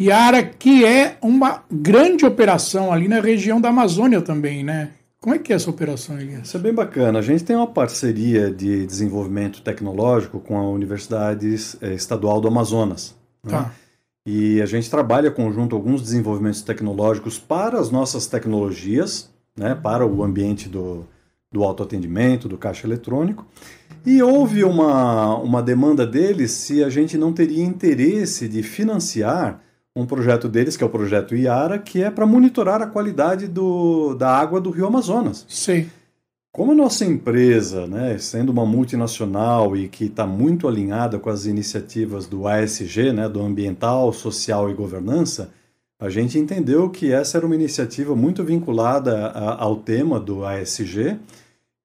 Iara, 0.00 0.42
que 0.42 0.84
é 0.84 1.16
uma 1.20 1.64
grande 1.70 2.24
operação 2.24 2.92
ali 2.92 3.08
na 3.08 3.20
região 3.20 3.60
da 3.60 3.68
Amazônia 3.68 4.22
também, 4.22 4.62
né? 4.62 4.90
Como 5.20 5.34
é 5.34 5.38
que 5.38 5.52
é 5.52 5.56
essa 5.56 5.68
operação, 5.68 6.18
Elias? 6.20 6.46
Isso 6.46 6.56
é 6.56 6.60
bem 6.60 6.72
bacana. 6.72 7.18
A 7.18 7.22
gente 7.22 7.42
tem 7.42 7.56
uma 7.56 7.66
parceria 7.66 8.52
de 8.52 8.86
desenvolvimento 8.86 9.60
tecnológico 9.62 10.38
com 10.38 10.56
a 10.56 10.70
Universidade 10.70 11.54
eh, 11.80 11.94
Estadual 11.94 12.40
do 12.40 12.46
Amazonas. 12.46 13.16
né? 13.42 13.50
Tá. 13.50 13.74
E 14.24 14.60
a 14.60 14.66
gente 14.66 14.90
trabalha 14.90 15.30
conjunto 15.30 15.74
alguns 15.74 16.02
desenvolvimentos 16.02 16.60
tecnológicos 16.62 17.38
para 17.38 17.80
as 17.80 17.90
nossas 17.90 18.26
tecnologias, 18.26 19.30
né, 19.56 19.74
para 19.74 20.06
o 20.06 20.22
ambiente 20.22 20.68
do, 20.68 21.06
do 21.50 21.64
autoatendimento, 21.64 22.46
do 22.46 22.58
caixa 22.58 22.86
eletrônico. 22.86 23.46
E 24.04 24.22
houve 24.22 24.64
uma, 24.64 25.34
uma 25.38 25.62
demanda 25.62 26.06
deles 26.06 26.50
se 26.52 26.84
a 26.84 26.90
gente 26.90 27.16
não 27.16 27.32
teria 27.32 27.64
interesse 27.64 28.48
de 28.48 28.62
financiar 28.62 29.62
um 30.00 30.06
projeto 30.06 30.48
deles, 30.48 30.76
que 30.76 30.84
é 30.84 30.86
o 30.86 30.90
projeto 30.90 31.34
IARA, 31.34 31.78
que 31.78 32.02
é 32.02 32.10
para 32.10 32.24
monitorar 32.24 32.80
a 32.80 32.86
qualidade 32.86 33.48
do, 33.48 34.14
da 34.14 34.30
água 34.30 34.60
do 34.60 34.70
Rio 34.70 34.86
Amazonas. 34.86 35.44
Sei. 35.48 35.88
Como 36.52 36.72
a 36.72 36.74
nossa 36.74 37.04
empresa, 37.04 37.86
né, 37.86 38.16
sendo 38.18 38.50
uma 38.50 38.64
multinacional 38.64 39.76
e 39.76 39.88
que 39.88 40.04
está 40.04 40.26
muito 40.26 40.66
alinhada 40.68 41.18
com 41.18 41.28
as 41.28 41.46
iniciativas 41.46 42.26
do 42.26 42.46
ASG, 42.46 43.12
né, 43.12 43.28
do 43.28 43.42
Ambiental, 43.42 44.12
Social 44.12 44.70
e 44.70 44.74
Governança, 44.74 45.50
a 46.00 46.08
gente 46.08 46.38
entendeu 46.38 46.88
que 46.90 47.12
essa 47.12 47.36
era 47.36 47.46
uma 47.46 47.56
iniciativa 47.56 48.14
muito 48.14 48.44
vinculada 48.44 49.26
a, 49.26 49.62
ao 49.62 49.76
tema 49.76 50.20
do 50.20 50.44
ASG 50.44 51.16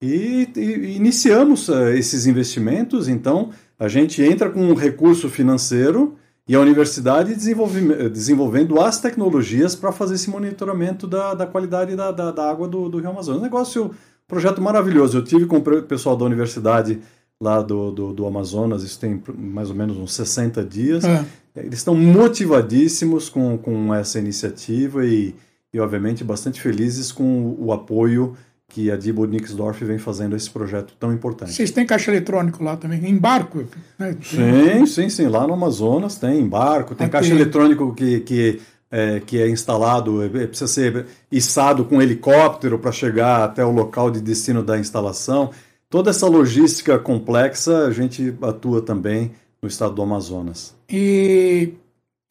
e, 0.02 0.48
e 0.56 0.96
iniciamos 0.96 1.68
uh, 1.68 1.90
esses 1.90 2.28
investimentos. 2.28 3.08
Então, 3.08 3.50
a 3.80 3.88
gente 3.88 4.22
entra 4.22 4.52
com 4.52 4.62
um 4.62 4.76
recurso 4.76 5.30
financeiro 5.30 6.16
e 6.48 6.56
a 6.56 6.60
universidade 6.60 7.34
desenvolve, 7.36 8.10
desenvolvendo 8.10 8.80
as 8.82 9.00
tecnologias 9.00 9.76
para 9.76 9.92
fazer 9.92 10.16
esse 10.16 10.30
monitoramento 10.30 11.08
da, 11.08 11.34
da 11.34 11.48
qualidade 11.48 11.96
da, 11.96 12.12
da, 12.12 12.32
da 12.32 12.50
água 12.50 12.68
do, 12.68 12.90
do 12.90 13.00
Rio 13.00 13.10
Amazonas. 13.10 13.40
Um 13.40 13.44
negócio 13.44 13.92
Projeto 14.28 14.62
maravilhoso. 14.62 15.18
Eu 15.18 15.24
tive 15.24 15.46
com 15.46 15.58
o 15.58 15.84
pessoal 15.84 16.16
da 16.16 16.26
universidade 16.26 17.00
lá 17.40 17.62
do, 17.62 17.92
do, 17.92 18.14
do, 18.14 18.26
Amazonas, 18.26 18.84
isso 18.84 19.00
tem 19.00 19.22
mais 19.38 19.70
ou 19.70 19.76
menos 19.76 19.98
uns 19.98 20.14
60 20.14 20.64
dias. 20.64 21.04
É. 21.04 21.26
Eles 21.56 21.80
estão 21.80 21.94
motivadíssimos 21.94 23.30
com, 23.30 23.58
com 23.58 23.94
essa 23.94 24.18
iniciativa 24.18 25.06
e, 25.06 25.36
e, 25.74 25.80
obviamente, 25.80 26.24
bastante 26.24 26.62
felizes 26.62 27.12
com 27.12 27.56
o 27.60 27.74
apoio 27.74 28.36
que 28.74 28.90
a 28.90 28.98
Dibo 28.98 29.26
Nixdorf 29.26 29.86
vem 29.86 30.00
fazendo 30.00 30.36
esse 30.36 30.50
projeto 30.50 30.96
tão 31.00 31.14
importante. 31.14 31.54
Vocês 31.54 31.70
têm 31.70 31.86
caixa 31.86 32.10
eletrônico 32.10 32.64
lá 32.64 32.76
também, 32.76 33.06
em 33.08 33.16
barco? 33.16 33.66
Né? 34.00 34.18
Sim, 34.24 34.86
sim, 34.88 35.10
sim. 35.10 35.28
Lá 35.28 35.46
no 35.46 35.54
Amazonas 35.54 36.18
tem 36.18 36.40
em 36.40 36.48
barco, 36.48 36.96
tem 36.96 37.06
Aqui. 37.06 37.12
caixa 37.12 37.32
eletrônico 37.32 37.94
que, 37.94 38.22
que 38.22 38.60
é, 38.90 39.20
que 39.20 39.40
é 39.40 39.48
instalado, 39.48 40.24
é, 40.24 40.26
é, 40.26 40.48
precisa 40.48 40.68
ser 40.68 41.06
içado 41.32 41.86
com 41.86 42.02
helicóptero 42.02 42.80
para 42.80 42.92
chegar 42.92 43.44
até 43.44 43.64
o 43.64 43.72
local 43.72 44.10
de 44.10 44.20
destino 44.20 44.64
da 44.64 44.78
instalação. 44.80 45.52
Toda 45.88 46.10
essa 46.10 46.28
logística 46.28 46.98
complexa 46.98 47.86
a 47.86 47.92
gente 47.92 48.36
atua 48.42 48.82
também 48.82 49.34
no 49.62 49.68
estado 49.68 49.94
do 49.94 50.02
Amazonas. 50.02 50.76
E, 50.90 51.74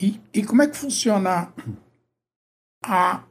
e, 0.01 0.21
e 0.35 0.43
como 0.43 0.63
é 0.63 0.67
que 0.67 0.77
funciona 0.77 1.53
a, 2.85 3.23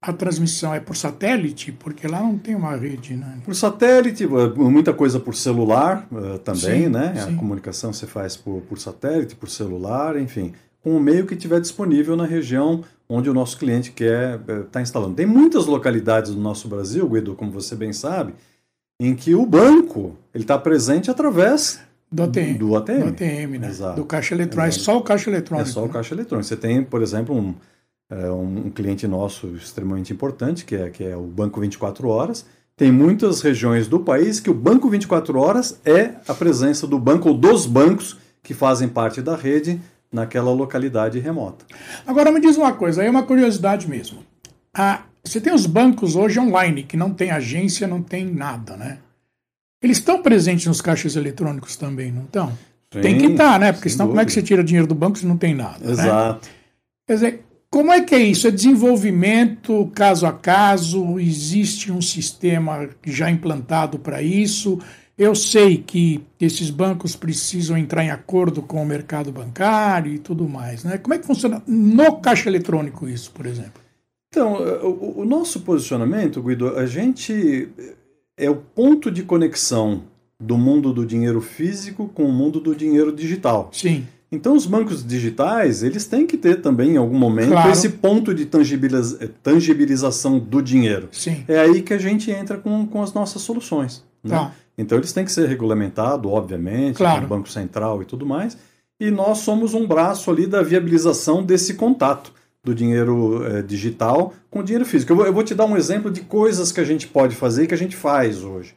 a 0.00 0.12
transmissão? 0.12 0.74
É 0.74 0.80
por 0.80 0.96
satélite? 0.96 1.72
Porque 1.72 2.06
lá 2.08 2.20
não 2.20 2.38
tem 2.38 2.54
uma 2.54 2.74
rede, 2.76 3.14
né? 3.14 3.38
Por 3.44 3.54
satélite, 3.54 4.26
muita 4.26 4.92
coisa 4.92 5.20
por 5.20 5.34
celular 5.34 6.06
uh, 6.10 6.38
também, 6.38 6.84
sim, 6.84 6.88
né? 6.88 7.14
Sim. 7.14 7.34
A 7.34 7.36
comunicação 7.36 7.92
se 7.92 8.06
faz 8.06 8.36
por, 8.36 8.62
por 8.62 8.78
satélite, 8.78 9.34
por 9.34 9.48
celular, 9.48 10.16
enfim 10.16 10.52
com 10.82 10.96
o 10.96 11.00
meio 11.00 11.26
que 11.26 11.36
tiver 11.36 11.60
disponível 11.60 12.16
na 12.16 12.24
região 12.24 12.82
onde 13.08 13.28
o 13.28 13.34
nosso 13.34 13.58
cliente 13.58 13.90
quer 13.90 14.40
estar 14.40 14.52
eh, 14.52 14.62
tá 14.70 14.80
instalando. 14.80 15.14
Tem 15.14 15.26
muitas 15.26 15.66
localidades 15.66 16.32
do 16.32 16.40
nosso 16.40 16.68
Brasil, 16.68 17.08
Guido, 17.08 17.34
como 17.34 17.50
você 17.50 17.74
bem 17.74 17.92
sabe, 17.92 18.34
em 19.00 19.14
que 19.14 19.34
o 19.34 19.44
banco 19.44 20.16
ele 20.32 20.44
está 20.44 20.56
presente 20.56 21.10
através 21.10 21.80
do 22.10 22.22
ATM. 22.22 22.58
Do 22.58 22.76
ATM, 22.76 22.98
do 22.98 23.08
ATM 23.08 23.58
né? 23.58 23.68
Exato. 23.68 23.96
Do 23.96 24.04
caixa 24.04 24.34
eletrônico. 24.34 24.76
É 24.76 24.78
só 24.78 24.96
o 24.96 25.02
caixa 25.02 25.30
eletrônico. 25.30 25.68
É 25.68 25.72
só 25.72 25.82
o 25.82 25.86
né? 25.86 25.92
caixa 25.92 26.14
eletrônico. 26.14 26.48
Você 26.48 26.56
tem, 26.56 26.82
por 26.82 27.02
exemplo, 27.02 27.36
um, 27.36 27.54
é, 28.10 28.30
um 28.30 28.70
cliente 28.70 29.06
nosso 29.06 29.46
extremamente 29.54 30.12
importante, 30.12 30.64
que 30.64 30.74
é, 30.74 30.90
que 30.90 31.04
é 31.04 31.16
o 31.16 31.22
Banco 31.22 31.60
24 31.60 32.08
Horas. 32.08 32.44
Tem 32.76 32.90
muitas 32.90 33.40
regiões 33.40 33.86
do 33.86 34.00
país 34.00 34.40
que 34.40 34.50
o 34.50 34.54
Banco 34.54 34.88
24 34.88 35.38
Horas 35.38 35.78
é 35.84 36.14
a 36.26 36.34
presença 36.34 36.86
do 36.86 36.98
banco 36.98 37.28
ou 37.28 37.34
dos 37.34 37.66
bancos 37.66 38.18
que 38.42 38.54
fazem 38.54 38.88
parte 38.88 39.22
da 39.22 39.36
rede 39.36 39.80
naquela 40.10 40.50
localidade 40.50 41.18
remota. 41.18 41.64
Agora 42.06 42.32
me 42.32 42.40
diz 42.40 42.56
uma 42.56 42.72
coisa, 42.72 43.02
aí 43.02 43.06
é 43.06 43.10
uma 43.10 43.22
curiosidade 43.22 43.88
mesmo. 43.88 44.24
Ah, 44.74 45.02
você 45.22 45.40
tem 45.40 45.52
os 45.52 45.66
bancos 45.66 46.16
hoje 46.16 46.40
online, 46.40 46.82
que 46.82 46.96
não 46.96 47.12
tem 47.12 47.30
agência, 47.30 47.86
não 47.86 48.02
tem 48.02 48.24
nada, 48.24 48.76
né? 48.76 48.98
Eles 49.82 49.98
estão 49.98 50.22
presentes 50.22 50.66
nos 50.66 50.80
caixas 50.80 51.16
eletrônicos 51.16 51.76
também, 51.76 52.10
não 52.10 52.24
estão? 52.24 52.48
Sim, 52.92 53.00
tem 53.00 53.18
que 53.18 53.26
estar, 53.26 53.52
tá, 53.52 53.58
né? 53.58 53.72
Porque 53.72 53.88
senão 53.88 54.06
dúvida. 54.06 54.12
como 54.12 54.20
é 54.22 54.24
que 54.24 54.32
você 54.32 54.42
tira 54.42 54.64
dinheiro 54.64 54.86
do 54.86 54.94
banco 54.94 55.18
se 55.18 55.26
não 55.26 55.36
tem 55.36 55.54
nada? 55.54 55.78
Né? 55.84 55.92
Exato. 55.92 56.46
Né? 56.46 56.54
Quer 57.06 57.14
dizer, 57.14 57.44
como 57.70 57.92
é 57.92 58.00
que 58.00 58.14
é 58.14 58.18
isso? 58.18 58.48
É 58.48 58.50
desenvolvimento 58.50 59.90
caso 59.94 60.26
a 60.26 60.32
caso? 60.32 61.20
Existe 61.20 61.92
um 61.92 62.02
sistema 62.02 62.88
já 63.06 63.30
implantado 63.30 63.98
para 63.98 64.20
isso? 64.20 64.80
Eu 65.16 65.34
sei 65.34 65.78
que 65.78 66.20
esses 66.40 66.68
bancos 66.68 67.14
precisam 67.14 67.78
entrar 67.78 68.02
em 68.02 68.10
acordo 68.10 68.60
com 68.60 68.82
o 68.82 68.86
mercado 68.86 69.30
bancário 69.30 70.12
e 70.12 70.18
tudo 70.18 70.48
mais. 70.48 70.82
Né? 70.82 70.98
Como 70.98 71.14
é 71.14 71.18
que 71.18 71.26
funciona 71.26 71.62
no 71.66 72.16
caixa 72.20 72.48
eletrônico 72.48 73.08
isso, 73.08 73.30
por 73.30 73.46
exemplo? 73.46 73.80
Então, 74.32 74.54
o, 74.82 75.20
o 75.20 75.24
nosso 75.24 75.60
posicionamento, 75.60 76.42
Guido, 76.42 76.76
a 76.76 76.86
gente 76.86 77.68
é 78.36 78.48
o 78.50 78.56
ponto 78.56 79.10
de 79.10 79.22
conexão 79.22 80.04
do 80.40 80.56
mundo 80.56 80.92
do 80.92 81.04
dinheiro 81.04 81.40
físico 81.40 82.08
com 82.08 82.24
o 82.24 82.32
mundo 82.32 82.58
do 82.58 82.74
dinheiro 82.74 83.12
digital. 83.12 83.68
Sim. 83.72 84.06
Então, 84.32 84.54
os 84.54 84.64
bancos 84.64 85.04
digitais, 85.04 85.82
eles 85.82 86.06
têm 86.06 86.26
que 86.26 86.36
ter 86.36 86.62
também, 86.62 86.92
em 86.92 86.96
algum 86.96 87.18
momento, 87.18 87.50
claro. 87.50 87.70
esse 87.70 87.88
ponto 87.88 88.32
de 88.32 88.46
tangibilização 88.46 90.38
do 90.38 90.62
dinheiro. 90.62 91.08
Sim. 91.10 91.44
É 91.48 91.58
aí 91.58 91.82
que 91.82 91.92
a 91.92 91.98
gente 91.98 92.30
entra 92.30 92.56
com, 92.56 92.86
com 92.86 93.02
as 93.02 93.12
nossas 93.12 93.42
soluções. 93.42 94.04
Né? 94.22 94.36
Tá. 94.36 94.52
Então 94.78 94.96
eles 94.96 95.12
têm 95.12 95.24
que 95.24 95.32
ser 95.32 95.48
regulamentados, 95.48 96.30
obviamente, 96.30 96.96
claro. 96.96 97.26
Banco 97.26 97.48
Central 97.48 98.02
e 98.02 98.04
tudo 98.04 98.24
mais. 98.24 98.56
E 99.00 99.10
nós 99.10 99.38
somos 99.38 99.74
um 99.74 99.86
braço 99.86 100.30
ali 100.30 100.46
da 100.46 100.62
viabilização 100.62 101.42
desse 101.42 101.74
contato 101.74 102.32
do 102.62 102.74
dinheiro 102.74 103.44
é, 103.46 103.62
digital 103.62 104.34
com 104.50 104.60
o 104.60 104.62
dinheiro 104.62 104.84
físico. 104.84 105.12
Eu 105.12 105.16
vou, 105.16 105.26
eu 105.26 105.32
vou, 105.32 105.42
te 105.42 105.54
dar 105.54 105.64
um 105.64 105.76
exemplo 105.76 106.10
de 106.10 106.20
coisas 106.20 106.70
que 106.70 106.80
a 106.80 106.84
gente 106.84 107.06
pode 107.06 107.34
fazer 107.34 107.64
e 107.64 107.66
que 107.66 107.74
a 107.74 107.78
gente 107.78 107.96
faz 107.96 108.44
hoje. 108.44 108.74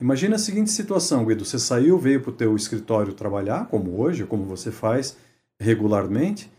Imagina 0.00 0.36
a 0.36 0.38
seguinte 0.38 0.70
situação, 0.70 1.24
Guido. 1.24 1.44
Você 1.44 1.58
saiu, 1.58 1.98
veio 1.98 2.20
para 2.20 2.30
o 2.30 2.34
teu 2.34 2.54
escritório 2.54 3.14
trabalhar, 3.14 3.66
como 3.66 3.98
hoje, 4.00 4.24
como 4.24 4.44
você 4.44 4.70
faz 4.70 5.16
regularmente, 5.58 6.50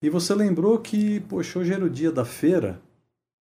e 0.00 0.08
você 0.08 0.34
lembrou 0.34 0.78
que, 0.78 1.20
poxa, 1.20 1.58
hoje 1.58 1.72
era 1.72 1.84
o 1.84 1.90
dia 1.90 2.12
da 2.12 2.24
feira 2.24 2.80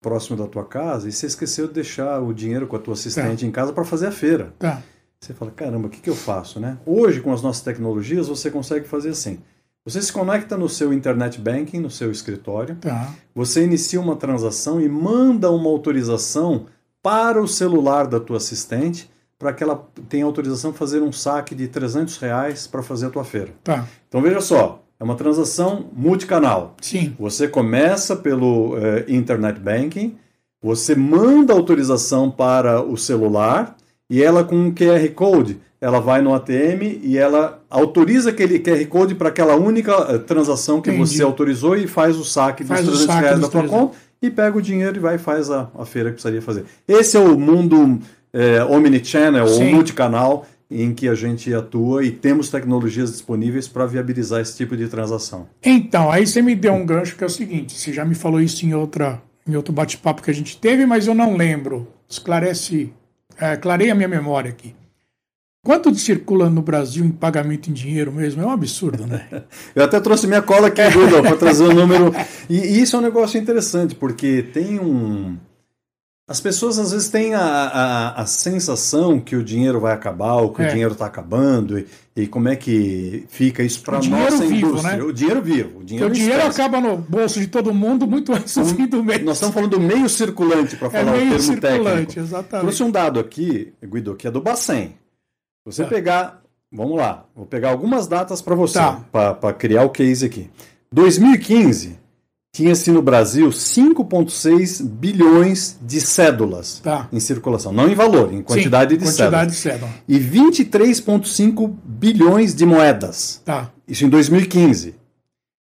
próximo 0.03 0.37
da 0.37 0.47
tua 0.47 0.65
casa 0.65 1.09
e 1.09 1.13
você 1.13 1.27
esqueceu 1.27 1.69
de 1.69 1.75
deixar 1.75 2.21
o 2.21 2.33
dinheiro 2.33 2.67
com 2.67 2.75
a 2.75 2.79
tua 2.79 2.95
assistente 2.95 3.41
tá. 3.41 3.47
em 3.47 3.51
casa 3.51 3.73
para 3.73 3.85
fazer 3.85 4.07
a 4.07 4.13
feira. 4.13 4.53
Tá. 4.59 4.83
Você 5.21 5.35
fala, 5.35 5.51
caramba, 5.51 5.87
o 5.87 5.91
que, 5.91 6.01
que 6.01 6.09
eu 6.09 6.17
faço, 6.17 6.59
né? 6.59 6.79
Hoje, 6.87 7.21
com 7.21 7.33
as 7.33 7.43
nossas 7.43 7.63
tecnologias, 7.63 8.27
você 8.27 8.51
consegue 8.51 8.89
fazer 8.89 9.11
assim. 9.11 9.39
Você 9.85 10.01
se 10.01 10.13
conecta 10.13 10.57
no 10.57 10.69
seu 10.69 10.93
internet 10.93 11.39
banking, 11.41 11.81
no 11.81 11.91
seu 11.91 12.11
escritório. 12.11 12.77
Tá. 12.77 13.15
Você 13.35 13.65
inicia 13.65 14.01
uma 14.01 14.17
transação 14.17 14.81
e 14.81 14.89
manda 14.89 15.51
uma 15.51 15.69
autorização 15.69 16.67
para 17.03 17.41
o 17.41 17.49
celular 17.49 18.07
da 18.07 18.19
tua 18.19 18.39
assistente 18.39 19.11
para 19.41 19.55
que 19.55 19.65
ela 19.65 19.89
tenha 20.11 20.27
autorização 20.27 20.71
de 20.71 20.77
fazer 20.77 21.01
um 21.01 21.11
saque 21.11 21.55
de 21.55 21.67
300 21.67 22.19
reais 22.19 22.67
para 22.67 22.83
fazer 22.83 23.07
a 23.07 23.11
tua 23.11 23.25
feira. 23.25 23.49
Tá. 23.65 23.87
Então 24.07 24.21
veja 24.21 24.43
só, 24.43 24.85
é 25.01 25.03
uma 25.03 25.15
transação 25.15 25.87
multicanal. 25.97 26.77
Sim. 26.83 27.17
Você 27.19 27.49
começa 27.49 28.15
pelo 28.15 28.75
uh, 28.75 28.79
Internet 29.09 29.59
Banking, 29.59 30.15
você 30.63 30.95
manda 30.95 31.55
autorização 31.55 32.31
para 32.31 32.83
o 32.83 32.99
celular 32.99 33.75
e 34.11 34.23
ela 34.23 34.45
com 34.45 34.57
um 34.57 34.75
QR 34.75 35.09
Code, 35.15 35.59
ela 35.81 36.01
vai 36.01 36.21
no 36.21 36.35
ATM 36.35 37.01
e 37.03 37.17
ela 37.17 37.63
autoriza 37.71 38.29
aquele 38.29 38.59
QR 38.59 38.87
Code 38.89 39.15
para 39.15 39.31
aquela 39.31 39.57
única 39.57 40.17
uh, 40.17 40.19
transação 40.19 40.83
que 40.83 40.91
Entendi. 40.91 41.17
você 41.17 41.23
autorizou 41.23 41.75
e 41.75 41.87
faz 41.87 42.19
o 42.19 42.25
saque 42.27 42.63
faz 42.63 42.85
dos 42.85 43.07
300 43.07 43.23
reais 43.23 43.41
da 43.41 43.49
tua 43.49 43.67
conta 43.67 43.97
e 44.21 44.31
pega 44.31 44.59
o 44.59 44.61
dinheiro 44.61 44.97
e 44.97 45.01
vai 45.01 45.15
e 45.15 45.19
faz 45.19 45.51
a, 45.51 45.71
a 45.75 45.87
feira 45.87 46.11
que 46.11 46.17
precisaria 46.17 46.43
fazer. 46.43 46.67
Esse 46.87 47.17
é 47.17 47.21
o 47.21 47.39
mundo 47.39 47.99
é, 48.33 48.63
omnichannel 48.65 49.47
Sim. 49.47 49.65
ou 49.65 49.71
multicanal 49.75 50.47
em 50.71 50.95
que 50.95 51.09
a 51.09 51.15
gente 51.15 51.53
atua 51.53 52.05
e 52.05 52.13
temos 52.13 52.49
tecnologias 52.49 53.11
disponíveis 53.11 53.67
para 53.67 53.87
viabilizar 53.87 54.41
esse 54.41 54.57
tipo 54.57 54.77
de 54.77 54.87
transação. 54.87 55.49
Então, 55.63 56.11
aí 56.11 56.27
você 56.27 56.41
me 56.41 56.55
deu 56.55 56.73
um 56.73 56.87
gancho 56.87 57.17
que 57.17 57.25
é 57.25 57.27
o 57.27 57.31
seguinte: 57.31 57.77
você 57.77 57.93
já 57.93 58.05
me 58.05 58.15
falou 58.15 58.41
isso 58.41 58.65
em, 58.65 58.73
outra, 58.73 59.21
em 59.47 59.57
outro 59.57 59.73
bate-papo 59.73 60.23
que 60.23 60.31
a 60.31 60.35
gente 60.35 60.57
teve, 60.57 60.87
mas 60.87 61.07
eu 61.07 61.15
não 61.15 61.37
lembro. 61.37 61.89
Esclarece, 62.09 62.93
é, 63.39 63.57
clareia 63.57 63.93
a 63.93 63.95
minha 63.95 64.09
memória 64.09 64.51
aqui. 64.51 64.75
Quanto 65.63 65.95
circula 65.95 66.49
no 66.49 66.63
Brasil 66.63 67.05
em 67.05 67.11
pagamento 67.11 67.69
em 67.69 67.73
dinheiro 67.73 68.11
mesmo? 68.11 68.41
É 68.41 68.47
um 68.47 68.51
absurdo, 68.51 69.07
né? 69.07 69.27
eu 69.75 69.85
até 69.85 70.01
trouxe 70.01 70.27
minha 70.27 70.41
cola 70.41 70.69
aqui, 70.69 70.83
Google, 70.91 71.23
para 71.23 71.37
trazer 71.37 71.65
o 71.65 71.71
um 71.71 71.75
número. 71.75 72.15
E, 72.49 72.57
e 72.57 72.81
isso 72.81 72.97
é 72.97 72.99
um 72.99 73.03
negócio 73.03 73.39
interessante, 73.39 73.95
porque 73.95 74.43
tem 74.43 74.81
um 74.81 75.37
as 76.31 76.41
pessoas 76.41 76.79
às 76.79 76.93
vezes 76.93 77.09
têm 77.09 77.35
a, 77.35 77.43
a, 77.43 78.23
a, 78.23 78.25
sensação 78.25 79.19
que 79.19 79.35
o 79.35 79.43
dinheiro 79.43 79.81
vai 79.81 79.93
acabar, 79.93 80.35
ou 80.35 80.55
que 80.55 80.63
é. 80.63 80.69
o 80.69 80.71
dinheiro 80.71 80.93
está 80.93 81.05
acabando, 81.07 81.77
e, 81.77 81.89
e, 82.15 82.29
como 82.29 82.49
é 82.49 82.55
que 82.55 83.27
fica 83.29 83.65
isso 83.65 83.83
para 83.83 83.99
a 83.99 84.01
nossa 84.01 84.47
vivo, 84.47 84.69
indústria. 84.69 84.97
Né? 84.97 85.03
O 85.03 85.13
dinheiro 85.13 85.43
vivo. 85.43 85.81
O 85.81 85.85
dinheiro, 85.85 86.09
o 86.09 86.13
dinheiro 86.13 86.47
acaba 86.47 86.81
no 86.81 86.97
bolso 86.97 87.41
de 87.41 87.49
todo 87.49 87.75
mundo 87.75 88.07
muito 88.07 88.33
antes 88.33 88.55
do 88.55 88.65
fim 88.65 88.87
do 88.87 89.03
mês. 89.03 89.25
Nós 89.25 89.39
estamos 89.39 89.53
falando 89.53 89.73
do 89.73 89.81
meio 89.81 90.09
circulante, 90.09 90.77
para 90.77 90.87
é 90.87 90.91
falar 90.91 91.17
é 91.17 91.19
meio 91.19 91.27
o 91.27 91.31
termo 91.31 91.43
circulante, 91.43 92.07
técnico. 92.07 92.21
Exatamente. 92.21 92.61
Trouxe 92.61 92.83
um 92.85 92.91
dado 92.93 93.19
aqui, 93.19 93.73
Guido, 93.83 94.15
que 94.15 94.29
é 94.29 94.31
do 94.31 94.41
Bacen. 94.41 94.95
Você 95.65 95.83
é. 95.83 95.87
pegar, 95.87 96.43
vamos 96.71 96.97
lá, 96.97 97.25
vou 97.35 97.45
pegar 97.45 97.71
algumas 97.71 98.07
datas 98.07 98.41
para 98.41 98.55
você, 98.55 98.79
tá. 98.79 99.01
para 99.11 99.53
criar 99.53 99.83
o 99.83 99.91
case 99.91 100.27
aqui. 100.27 100.49
2015, 100.93 101.99
tinha-se 102.53 102.91
no 102.91 103.01
Brasil 103.01 103.49
5,6 103.51 104.83
bilhões 104.85 105.77
de 105.81 106.01
cédulas 106.01 106.81
Tá. 106.83 107.09
em 107.13 107.21
circulação. 107.21 107.73
Não 107.73 107.89
em 107.89 107.95
valor, 107.95 108.33
em 108.33 108.43
quantidade 108.43 108.93
Sim, 108.95 108.99
de 108.99 109.05
quantidade 109.05 109.55
cédulas. 109.55 109.57
de 109.57 109.57
cédula. 109.57 109.91
E 110.09 110.19
23,5 110.19 111.73
bilhões 111.85 112.55
de 112.55 112.67
moedas. 112.67 113.41
Tá. 113.45 113.71
Isso 113.87 114.05
em 114.05 114.09
2015. 114.09 114.95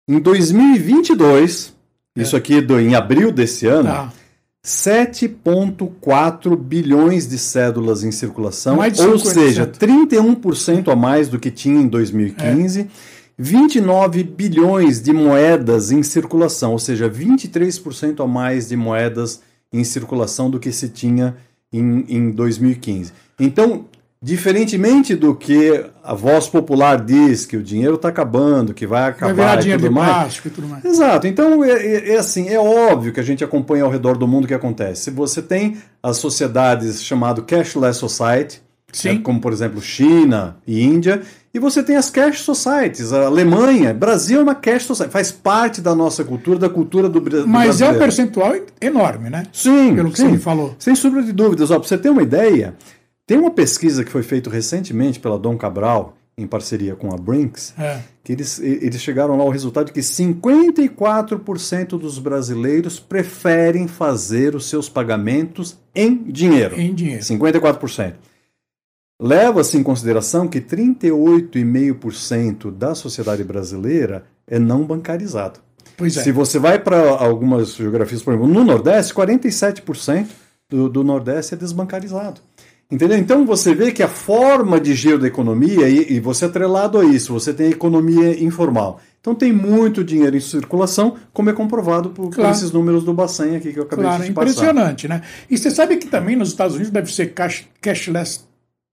Em 0.08 0.18
2022, 0.18 1.74
isso 2.16 2.36
aqui 2.36 2.60
do, 2.60 2.80
em 2.80 2.94
abril 2.94 3.30
desse 3.30 3.66
ano, 3.66 3.88
É. 3.88 3.92
Tá. 3.92 4.12
7,4 4.64 6.56
bilhões 6.56 7.28
de 7.28 7.36
cédulas 7.38 8.04
em 8.04 8.12
circulação, 8.12 8.76
Mais 8.76 8.92
de 8.94 9.02
ou 9.02 9.16
50%. 9.18 9.32
seja, 9.34 9.66
31% 9.66 10.88
a 10.88 10.96
mais 10.96 11.28
do 11.28 11.38
que 11.38 11.50
tinha 11.50 11.80
em 11.80 11.88
2015. 11.88 12.88
29 13.42 14.22
bilhões 14.22 15.02
de 15.02 15.12
moedas 15.12 15.90
em 15.90 16.00
circulação, 16.04 16.70
ou 16.70 16.78
seja, 16.78 17.10
23% 17.10 18.22
a 18.22 18.26
mais 18.26 18.68
de 18.68 18.76
moedas 18.76 19.40
em 19.72 19.82
circulação 19.82 20.48
do 20.48 20.60
que 20.60 20.70
se 20.70 20.88
tinha 20.88 21.34
em, 21.72 22.04
em 22.08 22.30
2015. 22.30 23.12
Então, 23.40 23.86
diferentemente 24.22 25.16
do 25.16 25.34
que 25.34 25.84
a 26.04 26.14
voz 26.14 26.46
popular 26.46 27.04
diz, 27.04 27.44
que 27.44 27.56
o 27.56 27.62
dinheiro 27.64 27.96
está 27.96 28.10
acabando, 28.10 28.72
que 28.72 28.86
vai 28.86 29.00
Vai 29.00 29.10
acabar 29.10 29.58
e 29.58 29.62
dinheiro 29.62 29.82
tudo 29.82 29.88
de 29.88 29.94
mais, 29.96 30.12
plástico 30.12 30.46
e 30.46 30.50
tudo 30.52 30.68
mais. 30.68 30.84
Exato. 30.84 31.26
Então, 31.26 31.64
é, 31.64 31.72
é- 31.72 32.10
é 32.14 32.18
assim, 32.18 32.48
é 32.48 32.60
óbvio 32.60 33.12
que 33.12 33.18
a 33.18 33.24
gente 33.24 33.42
acompanha 33.42 33.82
ao 33.82 33.90
redor 33.90 34.16
do 34.16 34.28
mundo 34.28 34.44
o 34.44 34.46
que 34.46 34.54
acontece. 34.54 35.02
Se 35.02 35.10
você 35.10 35.42
tem 35.42 35.78
as 36.00 36.16
sociedades 36.18 37.02
chamado 37.02 37.42
cashless 37.42 37.98
society, 37.98 38.62
Sim. 38.92 39.18
como 39.22 39.40
por 39.40 39.52
exemplo 39.52 39.80
China 39.80 40.56
e 40.66 40.82
Índia, 40.84 41.22
e 41.54 41.58
você 41.58 41.82
tem 41.82 41.96
as 41.96 42.08
cash 42.10 42.40
societies, 42.40 43.12
a 43.12 43.26
Alemanha, 43.26 43.92
Brasil 43.92 44.40
é 44.40 44.42
uma 44.42 44.54
cash 44.54 44.84
society, 44.84 45.10
faz 45.12 45.30
parte 45.32 45.80
da 45.80 45.94
nossa 45.94 46.22
cultura, 46.24 46.58
da 46.58 46.68
cultura 46.68 47.08
do, 47.08 47.20
Bra- 47.20 47.40
do 47.40 47.48
Mas 47.48 47.80
é 47.80 47.84
um 47.86 47.88
brasileiro. 47.92 47.98
percentual 47.98 48.54
enorme, 48.80 49.28
né? 49.30 49.42
Sim, 49.52 49.94
Pelo 49.94 50.10
que 50.10 50.16
sim. 50.18 50.26
você 50.26 50.32
me 50.32 50.38
falou. 50.38 50.74
Sem 50.78 50.94
sombra 50.94 51.22
de 51.22 51.32
dúvidas. 51.32 51.70
Ó, 51.70 51.78
para 51.78 51.88
você 51.88 51.98
ter 51.98 52.08
uma 52.10 52.22
ideia, 52.22 52.74
tem 53.26 53.38
uma 53.38 53.50
pesquisa 53.50 54.04
que 54.04 54.10
foi 54.10 54.22
feita 54.22 54.48
recentemente 54.50 55.18
pela 55.20 55.38
Dom 55.38 55.56
Cabral, 55.56 56.16
em 56.38 56.46
parceria 56.46 56.94
com 56.96 57.12
a 57.12 57.16
Brinks, 57.18 57.74
É. 57.78 57.98
que 58.24 58.32
eles, 58.32 58.58
eles 58.58 59.00
chegaram 59.02 59.36
lá 59.36 59.42
ao 59.44 59.50
resultado 59.50 59.86
de 59.86 59.92
que 59.92 60.00
54% 60.02 61.98
dos 61.98 62.18
brasileiros 62.18 62.98
preferem 62.98 63.86
fazer 63.86 64.54
os 64.54 64.66
seus 64.66 64.88
pagamentos 64.88 65.76
em 65.94 66.16
dinheiro. 66.24 66.78
Em 66.80 66.94
dinheiro. 66.94 67.22
54%. 67.22 68.14
Leva-se 69.24 69.78
em 69.78 69.82
consideração 69.84 70.48
que 70.48 70.60
38,5% 70.60 72.70
da 72.70 72.94
sociedade 72.94 73.42
brasileira 73.44 74.24
é 74.46 74.58
não 74.58 74.82
bancarizado. 74.84 75.60
Pois 75.96 76.16
é. 76.16 76.22
Se 76.22 76.32
você 76.32 76.58
vai 76.58 76.78
para 76.78 77.10
algumas 77.10 77.74
geografias, 77.74 78.22
por 78.22 78.34
exemplo, 78.34 78.52
no 78.52 78.64
Nordeste, 78.64 79.14
47% 79.14 80.26
do, 80.68 80.88
do 80.88 81.04
Nordeste 81.04 81.54
é 81.54 81.56
desbancarizado. 81.56 82.40
Entendeu? 82.90 83.16
Então 83.16 83.46
você 83.46 83.74
vê 83.74 83.90
que 83.92 84.02
a 84.02 84.08
forma 84.08 84.78
de 84.80 84.94
giro 84.94 85.18
da 85.18 85.26
economia, 85.26 85.88
e, 85.88 86.12
e 86.14 86.20
você 86.20 86.44
atrelado 86.44 86.98
a 86.98 87.04
isso, 87.04 87.32
você 87.32 87.54
tem 87.54 87.68
a 87.68 87.70
economia 87.70 88.42
informal. 88.42 89.00
Então 89.20 89.34
tem 89.34 89.50
muito 89.52 90.04
dinheiro 90.04 90.36
em 90.36 90.40
circulação, 90.40 91.16
como 91.32 91.48
é 91.48 91.52
comprovado 91.54 92.10
por, 92.10 92.26
por 92.28 92.34
Claro. 92.34 92.54
esses 92.54 92.70
números 92.70 93.02
do 93.04 93.14
Bacen 93.14 93.56
aqui 93.56 93.72
que 93.72 93.78
eu 93.78 93.84
acabei 93.84 94.04
Claro, 94.04 94.22
de 94.24 94.28
te 94.28 94.34
passar. 94.34 94.50
impressionante, 94.50 95.08
né? 95.08 95.22
E 95.48 95.56
você 95.56 95.70
sabe 95.70 95.96
que 95.96 96.06
também 96.08 96.36
nos 96.36 96.48
Estados 96.48 96.74
Unidos 96.74 96.92
deve 96.92 97.10
ser 97.14 97.32
cash- 97.32 97.66
cashless 97.80 98.40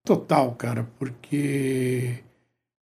total, 0.10 0.56
cara, 0.58 0.88
porque. 0.98 2.16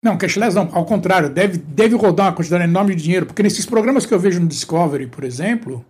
Não, 0.03 0.15
cashless 0.15 0.55
não, 0.55 0.69
ao 0.71 0.85
contrário, 0.85 1.27
deve, 1.27 1.57
deve 1.57 1.95
rodar 1.95 2.27
uma 2.27 2.33
quantidade 2.33 2.63
enorme 2.63 2.93
de 2.93 3.01
dinheiro, 3.01 3.25
porque 3.25 3.41
nesses 3.41 3.65
programas 3.65 4.05
que 4.05 4.13
eu 4.13 4.19
vejo 4.19 4.39
no 4.39 4.45
Discovery, 4.45 5.07
por 5.07 5.23
exemplo, 5.23 5.83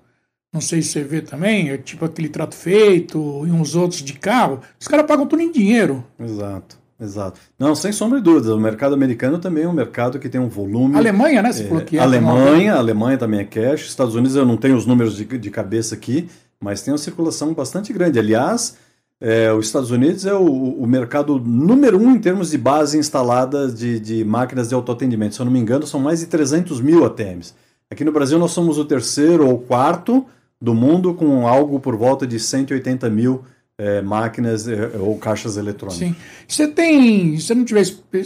não 0.53 0.61
sei 0.61 0.81
se 0.81 0.89
você 0.89 1.03
vê 1.03 1.21
também, 1.21 1.69
é 1.69 1.77
tipo 1.77 2.05
aquele 2.05 2.29
trato 2.29 2.55
feito 2.55 3.17
e 3.45 3.51
uns 3.51 3.75
outros 3.75 4.01
de 4.01 4.13
carro, 4.13 4.61
os 4.79 4.87
caras 4.87 5.05
pagam 5.05 5.27
tudo 5.27 5.41
em 5.41 5.51
dinheiro. 5.51 6.01
Exato, 6.17 6.77
exato. 6.97 7.41
Não, 7.59 7.75
sem 7.75 7.91
sombra 7.91 8.19
de 8.19 8.23
dúvida, 8.23 8.55
o 8.55 8.59
mercado 8.59 8.95
americano 8.95 9.37
também 9.37 9.65
é 9.65 9.67
um 9.67 9.73
mercado 9.73 10.17
que 10.17 10.29
tem 10.29 10.39
um 10.39 10.47
volume. 10.47 10.95
Alemanha, 10.95 11.41
né? 11.41 11.51
Você 11.51 11.67
falou 11.67 11.83
que 11.83 11.97
é. 11.97 11.99
Alemanha, 11.99 12.75
Alemanha 12.75 13.17
também 13.17 13.41
é 13.41 13.43
cash. 13.43 13.81
Estados 13.81 14.15
Unidos 14.15 14.37
eu 14.37 14.45
não 14.45 14.55
tenho 14.55 14.77
os 14.77 14.85
números 14.85 15.17
de, 15.17 15.25
de 15.25 15.51
cabeça 15.51 15.93
aqui, 15.95 16.29
mas 16.57 16.81
tem 16.81 16.93
uma 16.93 16.97
circulação 16.97 17.53
bastante 17.53 17.91
grande. 17.91 18.17
Aliás, 18.17 18.77
é, 19.21 19.51
os 19.53 19.67
Estados 19.67 19.91
Unidos 19.91 20.25
é 20.25 20.33
o, 20.33 20.45
o 20.45 20.85
mercado 20.85 21.39
número 21.39 21.97
um 21.97 22.11
em 22.11 22.19
termos 22.19 22.51
de 22.51 22.57
base 22.57 22.97
instalada 22.97 23.71
de, 23.71 23.99
de 23.99 24.25
máquinas 24.25 24.69
de 24.69 24.75
autoatendimento. 24.75 25.35
Se 25.35 25.41
eu 25.41 25.45
não 25.45 25.53
me 25.53 25.59
engano, 25.59 25.87
são 25.87 25.99
mais 25.99 26.19
de 26.19 26.27
300 26.27 26.81
mil 26.81 27.05
ATMs. 27.05 27.53
Aqui 27.89 28.03
no 28.03 28.11
Brasil 28.11 28.37
nós 28.37 28.51
somos 28.51 28.77
o 28.77 28.85
terceiro 28.85 29.47
ou 29.47 29.59
quarto 29.59 30.25
do 30.59 30.73
mundo 30.73 31.13
com 31.13 31.47
algo 31.47 31.79
por 31.79 31.95
volta 31.95 32.25
de 32.25 32.39
180 32.39 33.09
mil 33.09 33.43
é, 33.77 34.01
máquinas 34.01 34.67
é, 34.67 34.97
ou 34.97 35.17
caixas 35.17 35.57
eletrônicas. 35.57 35.99
Sim. 35.99 36.15
Você 36.47 36.67
tem. 36.67 37.37
Se 37.39 37.53
não, 37.53 37.63
tiver, 37.63 37.85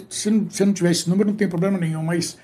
se 0.09 0.29
não, 0.29 0.49
se 0.49 0.65
não 0.65 0.73
tiver 0.73 0.91
esse 0.91 1.09
número, 1.09 1.29
não 1.29 1.35
tem 1.35 1.47
problema 1.47 1.77
nenhum, 1.77 2.03
mas 2.03 2.37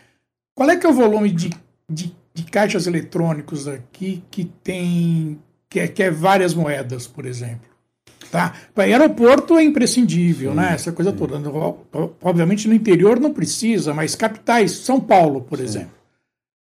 qual 0.53 0.69
é 0.69 0.75
que 0.75 0.85
é 0.85 0.89
o 0.89 0.93
volume 0.93 1.31
de, 1.31 1.51
de, 1.89 2.15
de 2.33 2.43
caixas 2.43 2.87
eletrônicos 2.87 3.67
aqui 3.67 4.23
que 4.29 4.45
tem. 4.45 5.39
Que 5.69 5.79
é, 5.79 5.87
que 5.87 6.03
é 6.03 6.11
várias 6.11 6.53
moedas, 6.53 7.07
por 7.07 7.25
exemplo? 7.25 7.74
Tá? 8.31 8.53
Aeroporto 8.75 9.57
é 9.57 9.63
imprescindível, 9.63 10.53
né? 10.53 10.73
Essa 10.73 10.91
coisa 10.91 11.11
toda. 11.11 11.37
O- 11.37 11.77
o- 11.93 12.09
Obviamente 12.21 12.67
no 12.67 12.73
interior 12.73 13.19
não 13.19 13.31
precisa, 13.33 13.93
mas 13.93 14.15
capitais, 14.15 14.71
São 14.71 14.99
Paulo, 14.99 15.41
por 15.41 15.59
exemplo. 15.59 15.91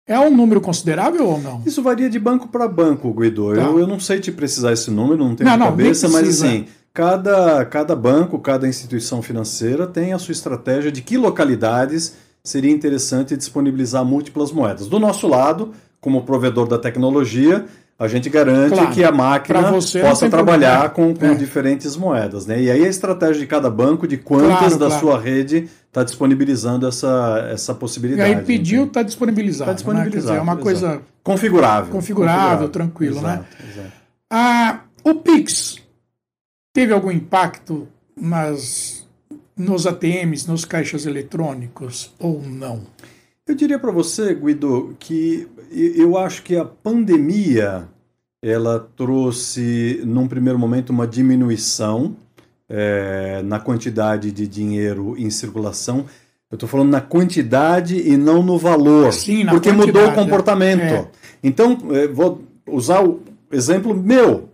É 0.08 0.20
um 0.20 0.36
número 0.36 0.60
considerável 0.60 1.26
ou 1.28 1.40
não? 1.40 1.62
Isso 1.66 1.82
varia 1.82 2.10
de 2.10 2.20
banco 2.20 2.48
para 2.48 2.68
banco, 2.68 3.14
Guido. 3.14 3.54
Tá. 3.54 3.62
Eu, 3.62 3.80
eu 3.80 3.88
não 3.88 4.00
sei 4.00 4.20
te 4.20 4.32
precisar 4.32 4.74
esse 4.74 4.90
número, 4.90 5.24
não 5.24 5.36
tenho 5.36 5.50
Não, 5.50 5.58
na 5.58 5.66
não, 5.66 5.72
cabeça, 5.72 6.10
mas 6.10 6.28
assim, 6.44 6.66
cada, 6.94 7.64
cada 7.66 7.96
banco, 7.96 8.40
cada 8.40 8.68
instituição 8.68 9.22
financeira 9.22 9.86
tem 9.88 10.12
a 10.14 10.20
sua 10.20 10.32
estratégia 10.32 10.92
de 10.92 11.02
que 11.02 11.18
localidades 11.18 12.16
seria 12.44 12.72
interessante 12.72 13.38
disponibilizar 13.38 14.04
múltiplas 14.04 14.52
moedas. 14.52 14.88
Do 14.88 15.00
nosso 15.00 15.28
lado, 15.28 15.72
como 16.02 16.24
provedor 16.24 16.68
da 16.68 16.80
tecnologia, 16.80 17.66
a 18.04 18.08
gente 18.08 18.30
garante 18.32 18.74
Claro. 18.74 18.92
que 18.92 19.04
a 19.04 19.12
máquina 19.12 19.62
possa 19.72 20.28
trabalhar 20.28 20.90
problema. 20.90 21.14
com, 21.14 21.20
com 21.20 21.26
É. 21.34 21.36
diferentes 21.36 21.96
moedas. 21.96 22.48
Né? 22.48 22.64
E 22.64 22.72
aí 22.72 22.84
a 22.84 22.88
estratégia 22.88 23.40
de 23.40 23.46
cada 23.46 23.70
banco, 23.70 24.08
de 24.08 24.18
quantas 24.18 24.58
Claro, 24.58 24.78
da 24.80 24.86
claro. 24.88 25.00
sua 25.02 25.20
rede 25.20 25.70
está 25.88 26.04
disponibilizando 26.04 26.88
essa, 26.88 27.48
essa 27.52 27.74
E 27.74 27.76
possibilidade. 27.76 28.34
aí 28.34 28.44
pediu, 28.44 28.86
está 28.86 29.04
disponibilizado. 29.04 29.70
Tá 29.70 29.76
disponibilizado, 29.76 30.16
Né? 30.26 30.30
Dizer, 30.32 30.40
é 30.40 30.42
uma 30.42 30.54
exato. 30.54 30.64
coisa 30.64 31.02
configurável. 31.24 31.92
configurável, 31.92 32.70
tranquilo, 32.70 33.22
né? 33.22 33.34
Exato, 33.34 33.72
exato. 33.72 33.92
Ah, 34.32 34.80
o 35.04 35.14
Pix 35.16 35.78
teve 36.74 36.94
algum 36.94 37.12
impacto 37.12 37.88
nas, 38.20 39.06
nos 39.56 39.86
ATMs, 39.86 40.48
nos 40.48 40.66
caixas 40.66 41.06
eletrônicos 41.06 42.12
ou 42.20 42.42
não? 42.42 42.82
Eu 43.48 43.56
diria 43.56 43.78
para 43.78 43.92
você, 43.92 44.34
Guido, 44.34 44.96
que 44.98 45.48
eu 45.72 46.18
acho 46.18 46.42
que 46.44 46.56
a 46.56 46.64
pandemia 46.64 47.88
ela 48.42 48.80
trouxe, 48.98 50.02
num 50.04 50.28
primeiro 50.28 50.58
momento, 50.58 50.90
uma 50.90 51.06
diminuição 51.06 52.16
eh, 52.68 53.42
na 53.46 53.60
quantidade 53.60 54.32
de 54.32 54.48
dinheiro 54.48 55.16
em 55.18 55.30
circulação. 55.30 56.06
Eu 56.50 56.56
estou 56.56 56.68
falando 56.68 56.90
na 56.90 57.02
quantidade 57.02 57.96
e 57.98 58.18
não 58.18 58.42
no 58.42 58.58
valor, 58.58 59.14
Sim, 59.14 59.44
na 59.44 59.52
porque 59.52 59.72
mudou 59.72 59.88
o 59.90 59.92
quantidade, 59.94 60.16
comportamento. 60.16 60.82
é. 60.82 61.08
Então, 61.44 61.78
eh, 61.92 62.08
vou 62.08 62.42
usar 62.68 63.04
o 63.04 63.22
exemplo 63.52 63.94
meu. 63.96 64.50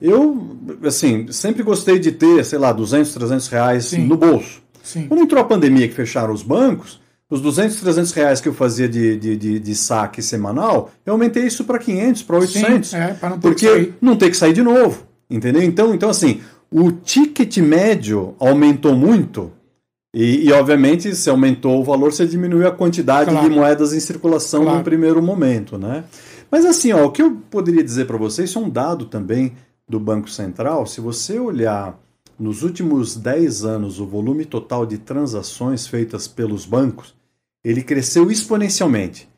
Eu, 0.00 0.56
assim, 0.84 1.30
sempre 1.30 1.62
gostei 1.62 1.98
de 1.98 2.12
ter, 2.12 2.44
sei 2.44 2.58
lá, 2.58 2.72
200, 2.72 3.14
300 3.14 3.48
reais 3.48 3.84
Sim. 3.86 4.06
no 4.06 4.16
bolso. 4.16 4.60
Sim. 4.82 5.06
Quando 5.06 5.22
entrou 5.22 5.40
a 5.40 5.44
pandemia 5.44 5.88
que 5.88 5.94
fecharam 5.94 6.34
os 6.34 6.42
bancos, 6.42 7.00
os 7.32 7.40
200, 7.40 7.80
300 7.80 8.12
reais 8.12 8.40
que 8.42 8.48
eu 8.48 8.52
fazia 8.52 8.86
de, 8.86 9.16
de, 9.16 9.36
de, 9.38 9.58
de 9.58 9.74
saque 9.74 10.20
semanal, 10.20 10.90
eu 11.06 11.14
aumentei 11.14 11.44
isso 11.46 11.64
para 11.64 11.78
500, 11.78 12.22
para 12.24 12.38
800. 12.38 12.88
Sim, 12.90 12.96
é, 12.96 13.14
para 13.14 13.30
não 13.30 13.38
ter 13.38 13.48
porque 13.48 13.66
que 13.66 13.72
sair. 13.72 13.94
não 14.02 14.16
ter 14.16 14.30
que 14.30 14.36
sair 14.36 14.52
de 14.52 14.62
novo. 14.62 15.04
Entendeu? 15.30 15.62
Então, 15.62 15.94
então 15.94 16.10
assim, 16.10 16.42
o 16.70 16.92
ticket 16.92 17.56
médio 17.56 18.34
aumentou 18.38 18.94
muito. 18.94 19.50
E, 20.14 20.46
e, 20.46 20.52
obviamente, 20.52 21.14
se 21.16 21.30
aumentou 21.30 21.80
o 21.80 21.84
valor, 21.84 22.12
você 22.12 22.26
diminuiu 22.26 22.68
a 22.68 22.70
quantidade 22.70 23.30
Claro. 23.30 23.48
de 23.48 23.54
moedas 23.54 23.94
em 23.94 24.00
circulação 24.00 24.64
Claro. 24.64 24.78
no 24.78 24.84
primeiro 24.84 25.22
momento, 25.22 25.78
né? 25.78 26.04
Mas 26.50 26.66
assim, 26.66 26.92
ó, 26.92 27.06
o 27.06 27.10
que 27.10 27.22
eu 27.22 27.38
poderia 27.50 27.82
dizer 27.82 28.04
para 28.06 28.18
vocês, 28.18 28.50
isso 28.50 28.58
é 28.58 28.62
um 28.62 28.68
dado 28.68 29.06
também 29.06 29.54
do 29.88 29.98
Banco 29.98 30.28
Central. 30.28 30.84
Se 30.86 31.00
você 31.00 31.38
olhar 31.38 31.98
nos 32.38 32.62
últimos 32.62 33.16
10 33.16 33.64
anos 33.64 34.00
o 34.00 34.04
volume 34.06 34.44
total 34.44 34.84
de 34.84 34.98
transações 34.98 35.86
feitas 35.86 36.28
pelos 36.28 36.66
bancos, 36.66 37.14
ele 37.64 37.82
cresceu 37.82 38.30
exponencialmente 38.30 39.28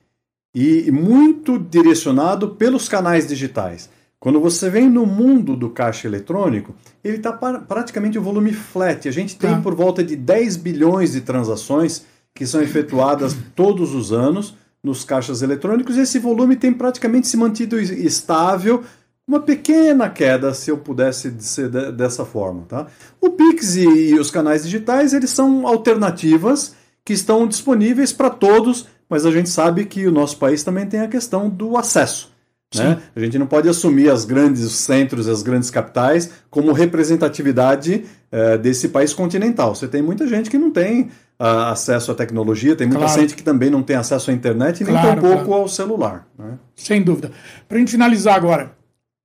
e 0.55 0.91
muito 0.91 1.59
direcionado 1.59 2.51
pelos 2.51 2.89
canais 2.89 3.27
digitais. 3.27 3.91
Quando 4.21 4.41
você 4.41 4.71
vem 4.71 4.89
no 4.89 5.05
mundo 5.05 5.55
do 5.55 5.69
caixa 5.69 6.09
eletrônico, 6.09 6.75
ele 7.03 7.17
está 7.17 7.33
praticamente 7.33 8.19
o 8.19 8.23
volume 8.23 8.53
flat. 8.53 9.07
A 9.07 9.13
gente 9.13 9.37
tem 9.37 9.51
Tá. 9.51 9.61
por 9.61 9.75
volta 9.75 10.03
de 10.03 10.17
10 10.17 10.57
bilhões 10.57 11.13
de 11.13 11.21
transações 11.21 12.05
que 12.35 12.47
são 12.47 12.63
efetuadas 12.63 13.37
todos 13.55 13.95
os 13.95 14.13
anos 14.13 14.55
nos 14.83 15.03
caixas 15.03 15.41
eletrônicos, 15.41 15.97
esse 15.97 16.19
volume 16.19 16.57
tem 16.57 16.71
praticamente 16.71 17.27
se 17.27 17.39
mantido 17.39 17.81
estável, 17.81 18.85
uma 19.27 19.41
pequena 19.41 20.11
queda, 20.11 20.53
se 20.53 20.71
eu 20.71 20.77
pudesse 20.77 21.31
dizer 21.31 21.71
dessa 21.93 22.27
forma. 22.27 22.67
Tá? 22.69 22.87
O 23.19 23.31
Pix 23.31 23.77
e, 23.77 24.11
e 24.11 24.19
os 24.19 24.31
canais 24.31 24.63
digitais 24.63 25.15
eles 25.15 25.31
são 25.31 25.67
alternativas 25.67 26.75
que 27.05 27.13
estão 27.13 27.47
disponíveis 27.47 28.13
para 28.13 28.31
todos, 28.31 28.87
mas 29.09 29.27
a 29.27 29.31
gente 29.31 29.49
sabe 29.49 29.85
que 29.85 30.07
o 30.07 30.13
nosso 30.13 30.39
país 30.39 30.63
também 30.65 30.87
tem 30.87 31.01
a 31.01 31.09
questão 31.09 31.49
do 31.49 31.77
acesso. 31.77 32.33
Né? 32.75 33.01
A 33.15 33.21
gente 33.21 33.39
não 33.39 33.47
pode 33.47 33.69
assumir 33.69 34.11
as 34.11 34.25
grandes 34.25 34.73
centros, 34.73 35.29
as 35.29 35.43
grandes 35.43 35.71
capitais, 35.71 36.31
como 36.51 36.73
representatividade 36.73 38.05
é, 38.33 38.59
desse 38.59 38.89
país 38.89 39.15
continental. 39.15 39.75
Você 39.75 39.87
tem 39.87 40.03
muita 40.03 40.27
gente 40.27 40.51
que 40.51 40.59
não 40.59 40.71
tem 40.71 41.03
uh, 41.39 41.71
acesso 41.71 42.11
à 42.11 42.15
tecnologia, 42.15 42.75
tem 42.75 42.87
muita 42.87 43.05
claro. 43.05 43.21
gente 43.21 43.35
que 43.35 43.43
também 43.43 43.71
não 43.71 43.83
tem 43.83 43.97
acesso 43.97 44.31
à 44.31 44.35
internet 44.35 44.81
e 44.81 44.85
nem 44.85 44.95
claro, 44.95 45.21
tampouco 45.21 45.45
claro. 45.45 45.63
ao 45.63 45.69
celular. 45.69 46.27
Né? 46.37 46.59
Sem 46.75 47.03
dúvida. 47.03 47.31
Para 47.69 47.77
a 47.77 47.81
gente 47.81 47.93
finalizar 47.93 48.35
agora, 48.35 48.73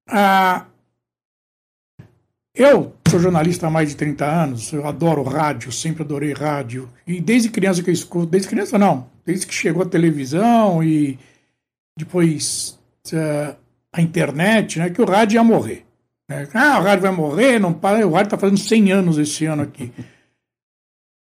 uh, 0.10 0.66
eu 2.54 2.94
sou 3.10 3.20
jornalista 3.20 3.66
há 3.66 3.70
mais 3.72 3.90
de 3.90 3.96
30 3.96 4.26
anos, 4.26 4.72
eu 4.72 4.86
adoro 4.86 5.24
rádio, 5.24 5.72
sempre 5.72 6.04
adorei 6.04 6.32
rádio. 6.32 6.88
E 7.08 7.20
desde 7.20 7.50
criança 7.50 7.82
que 7.82 7.90
eu 7.90 7.94
escuto, 7.94 8.28
desde 8.28 8.48
criança 8.48 8.78
não, 8.78 9.08
desde 9.26 9.48
que 9.48 9.54
chegou 9.54 9.82
a 9.82 9.86
televisão 9.86 10.84
e 10.84 11.18
depois 11.98 12.80
uh, 13.12 13.56
a 13.92 14.02
internet, 14.02 14.78
né, 14.78 14.92
que 14.92 15.02
o 15.02 15.06
rádio 15.06 15.38
ia 15.38 15.44
morrer. 15.44 15.86
Né? 16.30 16.48
Ah, 16.54 16.80
o 16.80 16.84
rádio 16.84 17.02
vai 17.02 17.12
morrer, 17.12 17.60
não 17.60 17.74
para. 17.74 18.06
O 18.06 18.12
rádio 18.12 18.28
está 18.28 18.38
fazendo 18.38 18.60
100 18.60 18.92
anos 18.92 19.18
esse 19.18 19.46
ano 19.46 19.64
aqui. 19.64 19.92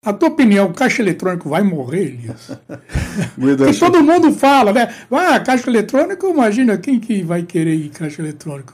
A 0.05 0.13
tua 0.13 0.29
opinião, 0.29 0.67
o 0.67 0.73
caixa 0.73 1.01
eletrônico 1.01 1.49
vai 1.49 1.63
morrer, 1.63 2.03
Elias? 2.03 2.51
Porque 3.35 3.73
todo 3.77 4.03
mundo 4.03 4.31
fala, 4.31 4.71
né? 4.71 4.93
Ah, 5.11 5.39
caixa 5.39 5.69
eletrônico, 5.69 6.27
imagina 6.27 6.77
quem 6.77 6.99
que 6.99 7.21
vai 7.23 7.43
querer 7.43 7.73
ir 7.73 7.89
caixa 7.89 8.21
eletrônico. 8.21 8.73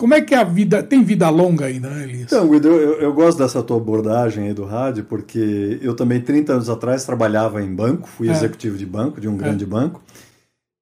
Como 0.00 0.14
é 0.14 0.22
que 0.22 0.34
é 0.34 0.38
a 0.38 0.44
vida. 0.44 0.82
Tem 0.82 1.04
vida 1.04 1.28
longa 1.28 1.66
ainda, 1.66 1.90
né, 1.90 2.04
Elias? 2.04 2.22
Então, 2.22 2.48
Guido, 2.48 2.68
eu, 2.68 3.02
eu, 3.02 3.12
gosto 3.12 3.36
dessa 3.36 3.62
tua 3.62 3.76
abordagem 3.76 4.48
aí 4.48 4.54
do 4.54 4.64
rádio, 4.64 5.04
porque 5.04 5.78
eu 5.82 5.94
também, 5.94 6.22
30 6.22 6.54
anos 6.54 6.70
atrás, 6.70 7.04
trabalhava 7.04 7.62
em 7.62 7.70
banco, 7.70 8.08
fui 8.08 8.30
é. 8.30 8.32
executivo 8.32 8.78
de 8.78 8.86
banco, 8.86 9.20
de 9.20 9.28
um 9.28 9.34
é. 9.34 9.36
grande 9.36 9.66
banco. 9.66 10.02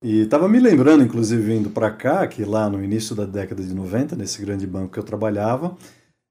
E 0.04 0.20
estava 0.20 0.48
me 0.48 0.60
lembrando, 0.60 1.02
inclusive, 1.02 1.42
vindo 1.42 1.68
para 1.68 1.90
cá, 1.90 2.24
que 2.28 2.44
lá 2.44 2.70
no 2.70 2.80
início 2.80 3.16
da 3.16 3.24
década 3.24 3.60
de 3.60 3.74
90, 3.74 4.14
nesse 4.14 4.40
grande 4.40 4.68
banco 4.68 4.92
que 4.92 5.00
eu 5.00 5.02
trabalhava, 5.02 5.76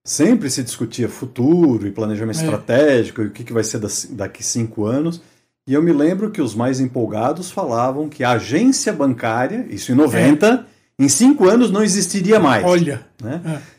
sempre 0.06 0.50
se 0.50 0.64
discutia 0.64 1.10
futuro 1.10 1.86
e 1.86 1.92
planejamento 1.92 2.40
é. 2.40 2.44
estratégico 2.44 3.22
e 3.22 3.26
o 3.26 3.32
que, 3.32 3.44
que 3.44 3.52
vai 3.52 3.66
ser 3.66 3.82
daqui 4.12 4.42
cinco 4.42 4.86
anos. 4.86 5.22
E 5.68 5.74
eu 5.74 5.84
me 5.84 5.92
lembro 5.92 6.32
que 6.32 6.42
os 6.42 6.56
mais 6.56 6.80
empolgados 6.80 7.52
falavam 7.52 8.08
que 8.08 8.24
a 8.24 8.32
agência 8.32 8.94
bancária, 8.94 9.68
isso 9.70 9.92
em 9.92 9.96
90, 9.96 10.48
é. 10.48 10.77
Em 11.00 11.08
cinco 11.10 11.48
anos 11.48 11.72
não 11.72 11.84
existiria 11.84 12.40
mais. 12.40 12.66
Olha. 12.66 13.06
Né? 13.22 13.42
É. 13.46 13.78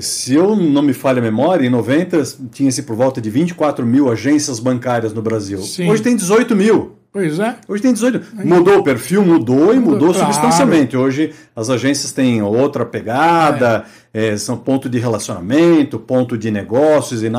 Se 0.00 0.34
eu 0.34 0.56
não 0.56 0.82
me 0.82 0.92
falha 0.92 1.20
a 1.20 1.22
memória, 1.22 1.64
em 1.64 1.70
90 1.70 2.22
tinha-se 2.50 2.82
por 2.82 2.96
volta 2.96 3.20
de 3.20 3.30
24 3.30 3.86
mil 3.86 4.10
agências 4.10 4.58
bancárias 4.58 5.12
no 5.12 5.22
Brasil. 5.22 5.62
Sim. 5.62 5.88
Hoje 5.88 6.02
tem 6.02 6.16
18 6.16 6.56
mil. 6.56 6.96
Pois 7.12 7.38
é. 7.38 7.56
Hoje 7.66 7.82
tem 7.82 7.92
18. 7.92 8.44
Mudou 8.44 8.78
o 8.80 8.84
perfil, 8.84 9.24
mudou 9.24 9.72
e 9.72 9.78
mudou 9.78 10.12
claro. 10.12 10.26
substancialmente. 10.26 10.96
Hoje 10.96 11.32
as 11.54 11.70
agências 11.70 12.12
têm 12.12 12.42
outra 12.42 12.84
pegada, 12.84 13.84
é. 14.12 14.28
É, 14.28 14.36
são 14.36 14.56
ponto 14.58 14.88
de 14.88 14.98
relacionamento, 14.98 15.98
ponto 15.98 16.36
de 16.36 16.50
negócios 16.50 17.22
e 17.22 17.30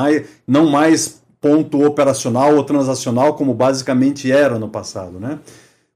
não 0.46 0.68
mais 0.68 1.22
ponto 1.40 1.84
operacional 1.84 2.56
ou 2.56 2.64
transacional 2.64 3.34
como 3.34 3.54
basicamente 3.54 4.32
era 4.32 4.58
no 4.58 4.68
passado. 4.68 5.20
Né? 5.20 5.38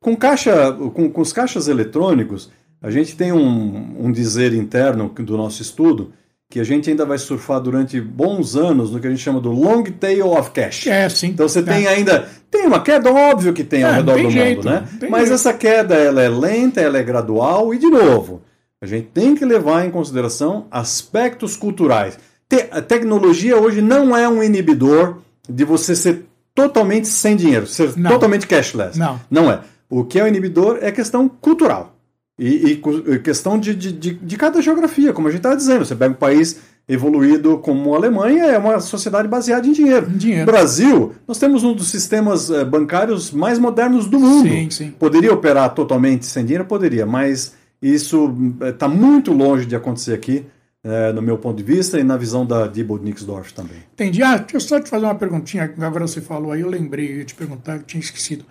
Com, 0.01 0.16
caixa, 0.16 0.72
com, 0.72 1.11
com 1.11 1.20
os 1.20 1.33
caixas 1.33 1.66
eletrônicos, 1.66 2.51
a 2.83 2.90
gente 2.90 3.16
tem 3.16 3.33
um, 3.33 4.07
um 4.07 4.11
dizer 4.11 4.53
interno 4.53 5.09
do 5.09 5.37
nosso 5.37 5.62
estudo 5.62 6.12
que 6.51 6.61
a 6.61 6.64
gente 6.64 6.90
ainda 6.90 7.07
vai 7.07 7.16
surfar 7.16 7.61
durante 7.61 7.99
bons 7.99 8.57
anos 8.57 8.90
no 8.90 9.01
que 9.01 9.07
a 9.07 9.11
gente 9.11 9.23
chama 9.23 9.40
do 9.40 9.51
long 9.51 9.85
tail 9.85 10.33
of 10.33 10.51
cash. 10.51 10.87
É, 10.87 11.09
sim. 11.09 11.29
Então 11.29 11.49
você 11.49 11.61
é. 11.61 11.62
tem 11.62 11.87
ainda 11.87 12.29
tem 12.51 12.66
uma 12.66 12.83
queda 12.83 13.11
óbvio 13.11 13.55
que 13.55 13.64
tem 13.64 13.83
é, 13.83 13.87
ao 13.87 13.95
redor 13.95 14.14
tem 14.16 14.25
do 14.25 14.31
jeito, 14.31 14.57
mundo, 14.57 14.71
né? 14.71 14.88
Mas 15.09 15.23
jeito. 15.23 15.35
essa 15.35 15.55
queda 15.55 15.95
ela 15.95 16.21
é 16.21 16.29
lenta, 16.29 16.79
ela 16.79 16.99
é 16.99 17.03
gradual 17.03 17.73
e 17.73 17.79
de 17.79 17.88
novo, 17.88 18.42
a 18.83 18.87
gente 18.87 19.07
tem 19.14 19.35
que 19.35 19.47
levar 19.47 19.87
em 19.87 19.90
consideração 19.90 20.66
aspectos 20.71 21.57
culturais. 21.57 22.18
Te 22.47 22.66
a 22.71 22.83
tecnologia 22.83 23.57
hoje 23.57 23.81
não 23.81 24.14
é 24.14 24.29
um 24.29 24.42
inibidor 24.42 25.23
de 25.49 25.64
você 25.64 25.97
ser 25.97 26.27
totalmente 26.55 27.09
sem 27.09 27.35
dinheiro, 27.35 27.66
ser 27.66 27.97
não. 27.97 28.11
totalmente 28.11 28.47
cashless. 28.47 28.99
Não. 28.99 29.18
Não 29.31 29.51
é. 29.51 29.61
O 29.88 30.05
que 30.05 30.18
é 30.18 30.25
o 30.25 30.27
inibidor 30.27 30.81
é 30.83 30.92
questão 30.92 31.31
cultural. 31.31 31.97
E, 32.38 32.73
e 32.73 33.18
questão 33.18 33.59
de, 33.59 33.75
de, 33.75 33.92
de, 33.92 34.14
de, 34.14 34.37
cada 34.37 34.61
geografia, 34.62 35.12
como 35.12 35.29
a 35.29 35.31
gente 35.31 35.40
estava 35.40 35.57
dizendo. 35.57 35.85
Você 35.85 35.95
pega 35.95 36.12
um 36.12 36.16
país 36.16 36.61
evoluído 36.88 37.59
como 37.59 37.95
a 37.95 37.97
Alemanha, 37.97 38.45
é 38.45 38.59
uma 38.59 38.81
sociedade 38.81 39.29
baseada 39.29 39.66
em 39.66 39.73
dinheiro. 39.73 40.11
Dinheiro. 40.11 40.47
Brasil, 40.47 41.12
nós 41.29 41.38
temos 41.38 41.62
um 41.62 41.73
dos 41.73 41.88
sistemas 41.88 42.51
eh, 42.51 42.64
bancários 42.64 43.31
mais 43.31 43.59
modernos 43.59 44.07
do 44.07 44.18
mundo. 44.18 44.49
Sim, 44.49 44.71
sim. 44.71 44.90
Poderia 44.99 45.33
operar 45.33 45.75
totalmente 45.75 46.27
sem 46.27 46.45
dinheiro? 46.45 46.64
Poderia, 46.64 47.07
mas 47.07 47.55
isso 47.81 48.35
está 48.61 48.87
eh, 48.87 48.88
muito 48.88 49.33
longe 49.33 49.66
de 49.66 49.77
acontecer 49.77 50.14
aqui. 50.14 50.45
É, 50.85 51.12
no 51.12 51.23
meu 51.23 51.38
ponto 51.38 51.57
de 51.57 51.62
vista 51.62 52.01
e 52.01 52.03
na 52.03 52.16
visão 52.16 52.45
da 52.45 52.66
Diebold 52.66 53.05
Nixdorf 53.05 53.55
também. 53.55 53.77
Entendi. 53.92 54.21
Ah, 54.21 54.37
deixa 54.37 54.57
eu 54.57 54.61
só 54.61 54.81
te 54.81 54.90
fazer 54.90 55.05
uma 55.05 55.14
perguntinha, 55.14 55.73
agora 55.79 56.09
você 56.09 56.21
falou 56.21 56.51
aí, 56.51 56.62
eu 56.62 56.68
lembrei, 56.68 57.09
eu 57.09 57.18
ia 57.18 57.25
te 57.25 57.37
perguntar, 57.37 57.77
eu 57.77 57.85
tinha 57.85 58.01
esquecido. 58.01 58.45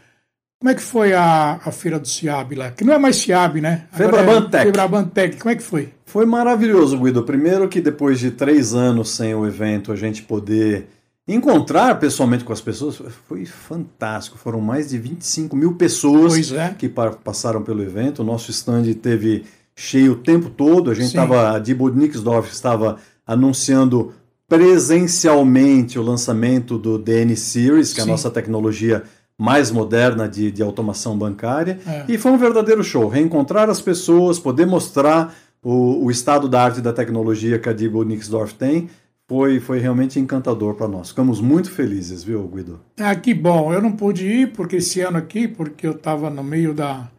Como 0.62 0.70
é 0.70 0.76
que 0.76 0.82
foi 0.82 1.12
a, 1.12 1.60
a 1.66 1.72
feira 1.72 1.98
do 1.98 2.08
Ciab 2.08 2.54
lá? 2.54 2.70
Que 2.70 2.84
não 2.84 2.94
é 2.94 3.00
mais 3.00 3.16
Ciab, 3.16 3.60
né? 3.60 3.88
Febrabantec. 3.92 4.62
É 4.62 4.66
Febrabantec. 4.66 5.38
Como 5.38 5.52
é 5.52 5.56
que 5.56 5.64
foi? 5.64 5.90
Foi 6.06 6.24
maravilhoso, 6.24 7.00
Guido. 7.00 7.24
Primeiro 7.24 7.68
que 7.68 7.82
depois 7.82 8.20
de 8.20 8.30
três 8.30 8.76
anos 8.76 9.10
sem 9.10 9.34
o 9.34 9.44
evento, 9.44 9.92
a 9.92 9.96
gente 9.96 10.22
poder 10.22 10.88
encontrar 11.28 12.00
pessoalmente 12.00 12.44
com 12.44 12.54
as 12.54 12.62
pessoas 12.62 13.02
foi 13.28 13.44
fantástico. 13.44 14.38
Foram 14.38 14.62
mais 14.62 14.92
de 14.92 15.00
25 15.00 15.56
mil 15.56 15.74
pessoas 15.74 16.52
é. 16.52 16.76
que 16.78 16.88
passaram 16.88 17.64
pelo 17.64 17.82
evento. 17.82 18.20
O 18.20 18.24
nosso 18.24 18.52
stand 18.52 18.84
teve 19.02 19.46
cheio 19.76 20.12
o 20.12 20.18
tempo 20.18 20.48
todo. 20.48 20.92
A 20.92 20.94
gente 20.94 21.08
estava, 21.08 21.56
a 21.56 21.58
Diebold 21.58 21.98
Nixdorf 21.98 22.54
estava 22.54 22.98
anunciando 23.26 24.14
presencialmente 24.48 25.98
o 25.98 26.04
lançamento 26.04 26.78
do 26.78 27.00
DN 27.00 27.36
Series, 27.36 27.94
que 27.94 28.00
é 28.00 28.04
a 28.04 28.06
nossa 28.06 28.30
tecnologia 28.30 29.02
mais 29.42 29.72
moderna 29.72 30.30
de, 30.30 30.52
de 30.52 30.62
automação 30.62 31.18
bancária. 31.18 31.80
É. 31.88 32.06
E 32.08 32.16
foi 32.16 32.32
um 32.32 32.38
verdadeiro 32.38 32.84
show. 32.84 33.08
Reencontrar 33.08 33.72
as 33.72 33.82
pessoas, 33.82 34.38
poder 34.38 34.68
mostrar 34.68 35.34
o, 35.64 36.06
o 36.06 36.12
estado 36.12 36.48
da 36.48 36.64
arte 36.64 36.78
e 36.78 36.82
da 36.82 36.94
tecnologia 36.94 37.58
que 37.58 37.68
a 37.68 37.74
Diebold 37.74 38.08
Nixdorf 38.08 38.54
tem, 38.54 38.88
foi, 39.28 39.60
foi 39.60 39.80
realmente 39.80 40.20
encantador 40.20 40.76
para 40.76 40.88
nós. 40.88 41.10
Ficamos 41.10 41.42
muito 41.42 41.72
felizes, 41.72 42.24
viu, 42.24 42.48
Guido? 42.48 42.82
Ah, 43.00 43.16
que 43.16 43.34
bom. 43.34 43.74
Eu 43.74 43.82
não 43.82 43.94
pude 43.94 44.28
ir 44.28 44.52
porque 44.52 44.76
esse 44.76 45.02
ano 45.02 45.18
aqui, 45.18 45.48
porque 45.48 45.88
eu 45.88 45.94
estava 45.94 46.30
no 46.30 46.44
meio 46.44 46.72
da, 46.72 47.10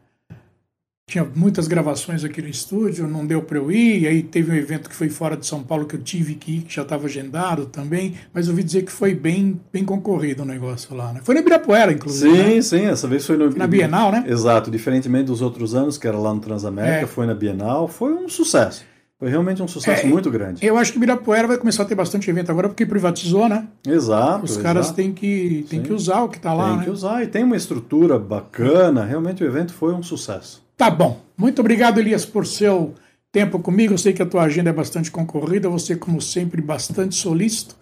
tinha 1.13 1.29
muitas 1.37 1.69
gravações 1.69 2.25
aqui 2.25 2.41
no 2.41 2.49
estúdio, 2.49 3.07
não 3.07 3.27
deu 3.27 3.43
para 3.43 3.59
eu 3.59 3.71
ir. 3.71 4.07
Aí 4.07 4.23
teve 4.23 4.51
um 4.51 4.55
evento 4.55 4.89
que 4.89 4.97
foi 4.97 5.11
fora 5.11 5.37
de 5.37 5.47
São 5.47 5.63
Paulo 5.63 5.85
que 5.85 5.95
eu 5.95 6.03
tive 6.03 6.35
que 6.37 6.57
ir, 6.57 6.61
que 6.63 6.75
já 6.75 6.81
estava 6.81 7.05
agendado 7.05 7.67
também. 7.67 8.15
Mas 8.33 8.49
ouvi 8.49 8.63
dizer 8.63 8.83
que 8.83 8.91
foi 8.91 9.15
bem, 9.15 9.61
bem 9.71 9.85
concorrido 9.85 10.43
o 10.43 10.47
negócio 10.47 10.97
lá. 10.97 11.13
Né? 11.13 11.21
Foi 11.23 11.35
no 11.35 11.43
Ibirapuera, 11.43 11.93
inclusive. 11.93 12.35
Sim, 12.35 12.55
né? 12.55 12.63
sim, 12.63 12.87
essa 12.87 13.07
vez 13.07 13.27
foi 13.27 13.37
no... 13.37 13.51
na 13.51 13.67
Bienal, 13.67 14.11
né? 14.11 14.25
Exato, 14.27 14.71
diferentemente 14.71 15.25
dos 15.25 15.43
outros 15.43 15.75
anos, 15.75 15.99
que 15.99 16.09
era 16.09 16.17
lá 16.17 16.33
no 16.33 16.41
Transamérica, 16.41 17.05
é. 17.05 17.07
foi 17.07 17.27
na 17.27 17.35
Bienal. 17.35 17.87
Foi 17.89 18.15
um 18.15 18.27
sucesso. 18.27 18.83
Foi 19.19 19.29
realmente 19.29 19.63
um 19.63 19.69
sucesso 19.69 20.07
é, 20.07 20.09
muito 20.09 20.31
grande. 20.31 20.67
Eu 20.67 20.79
acho 20.79 20.93
que 20.93 20.97
Ibirapuera 20.97 21.47
vai 21.47 21.59
começar 21.59 21.83
a 21.83 21.87
ter 21.87 21.95
bastante 21.95 22.29
evento 22.31 22.51
agora 22.51 22.69
porque 22.69 22.87
privatizou, 22.87 23.51
né? 23.51 23.69
Exato. 23.87 24.47
Os 24.47 24.57
caras 24.57 24.91
têm 24.91 25.13
que, 25.13 25.67
têm 25.69 25.83
que 25.83 25.93
usar 25.93 26.23
o 26.23 26.29
que 26.31 26.39
está 26.39 26.55
lá. 26.55 26.71
Tem 26.71 26.79
né? 26.79 26.85
que 26.85 26.91
usar 26.91 27.23
e 27.23 27.27
tem 27.27 27.45
uma 27.45 27.55
estrutura 27.55 28.19
bacana. 28.19 29.05
Realmente 29.05 29.45
o 29.45 29.47
evento 29.47 29.75
foi 29.75 29.93
um 29.93 30.03
sucesso. 30.03 30.62
Tá 30.77 30.91
bom. 30.91 31.21
Muito 31.37 31.61
obrigado, 31.61 31.99
Elias, 31.99 32.25
por 32.25 32.47
seu 32.47 32.95
tempo 33.31 33.59
comigo. 33.59 33.95
Eu 33.95 33.99
sei 33.99 34.13
que 34.13 34.23
a 34.23 34.27
tua 34.27 34.43
agenda 34.43 34.71
é 34.71 34.73
bastante 34.73 35.11
concorrida, 35.11 35.69
você, 35.69 35.97
como 35.97 36.21
sempre, 36.21 36.61
bastante 36.61 37.15
solícito. 37.15 37.77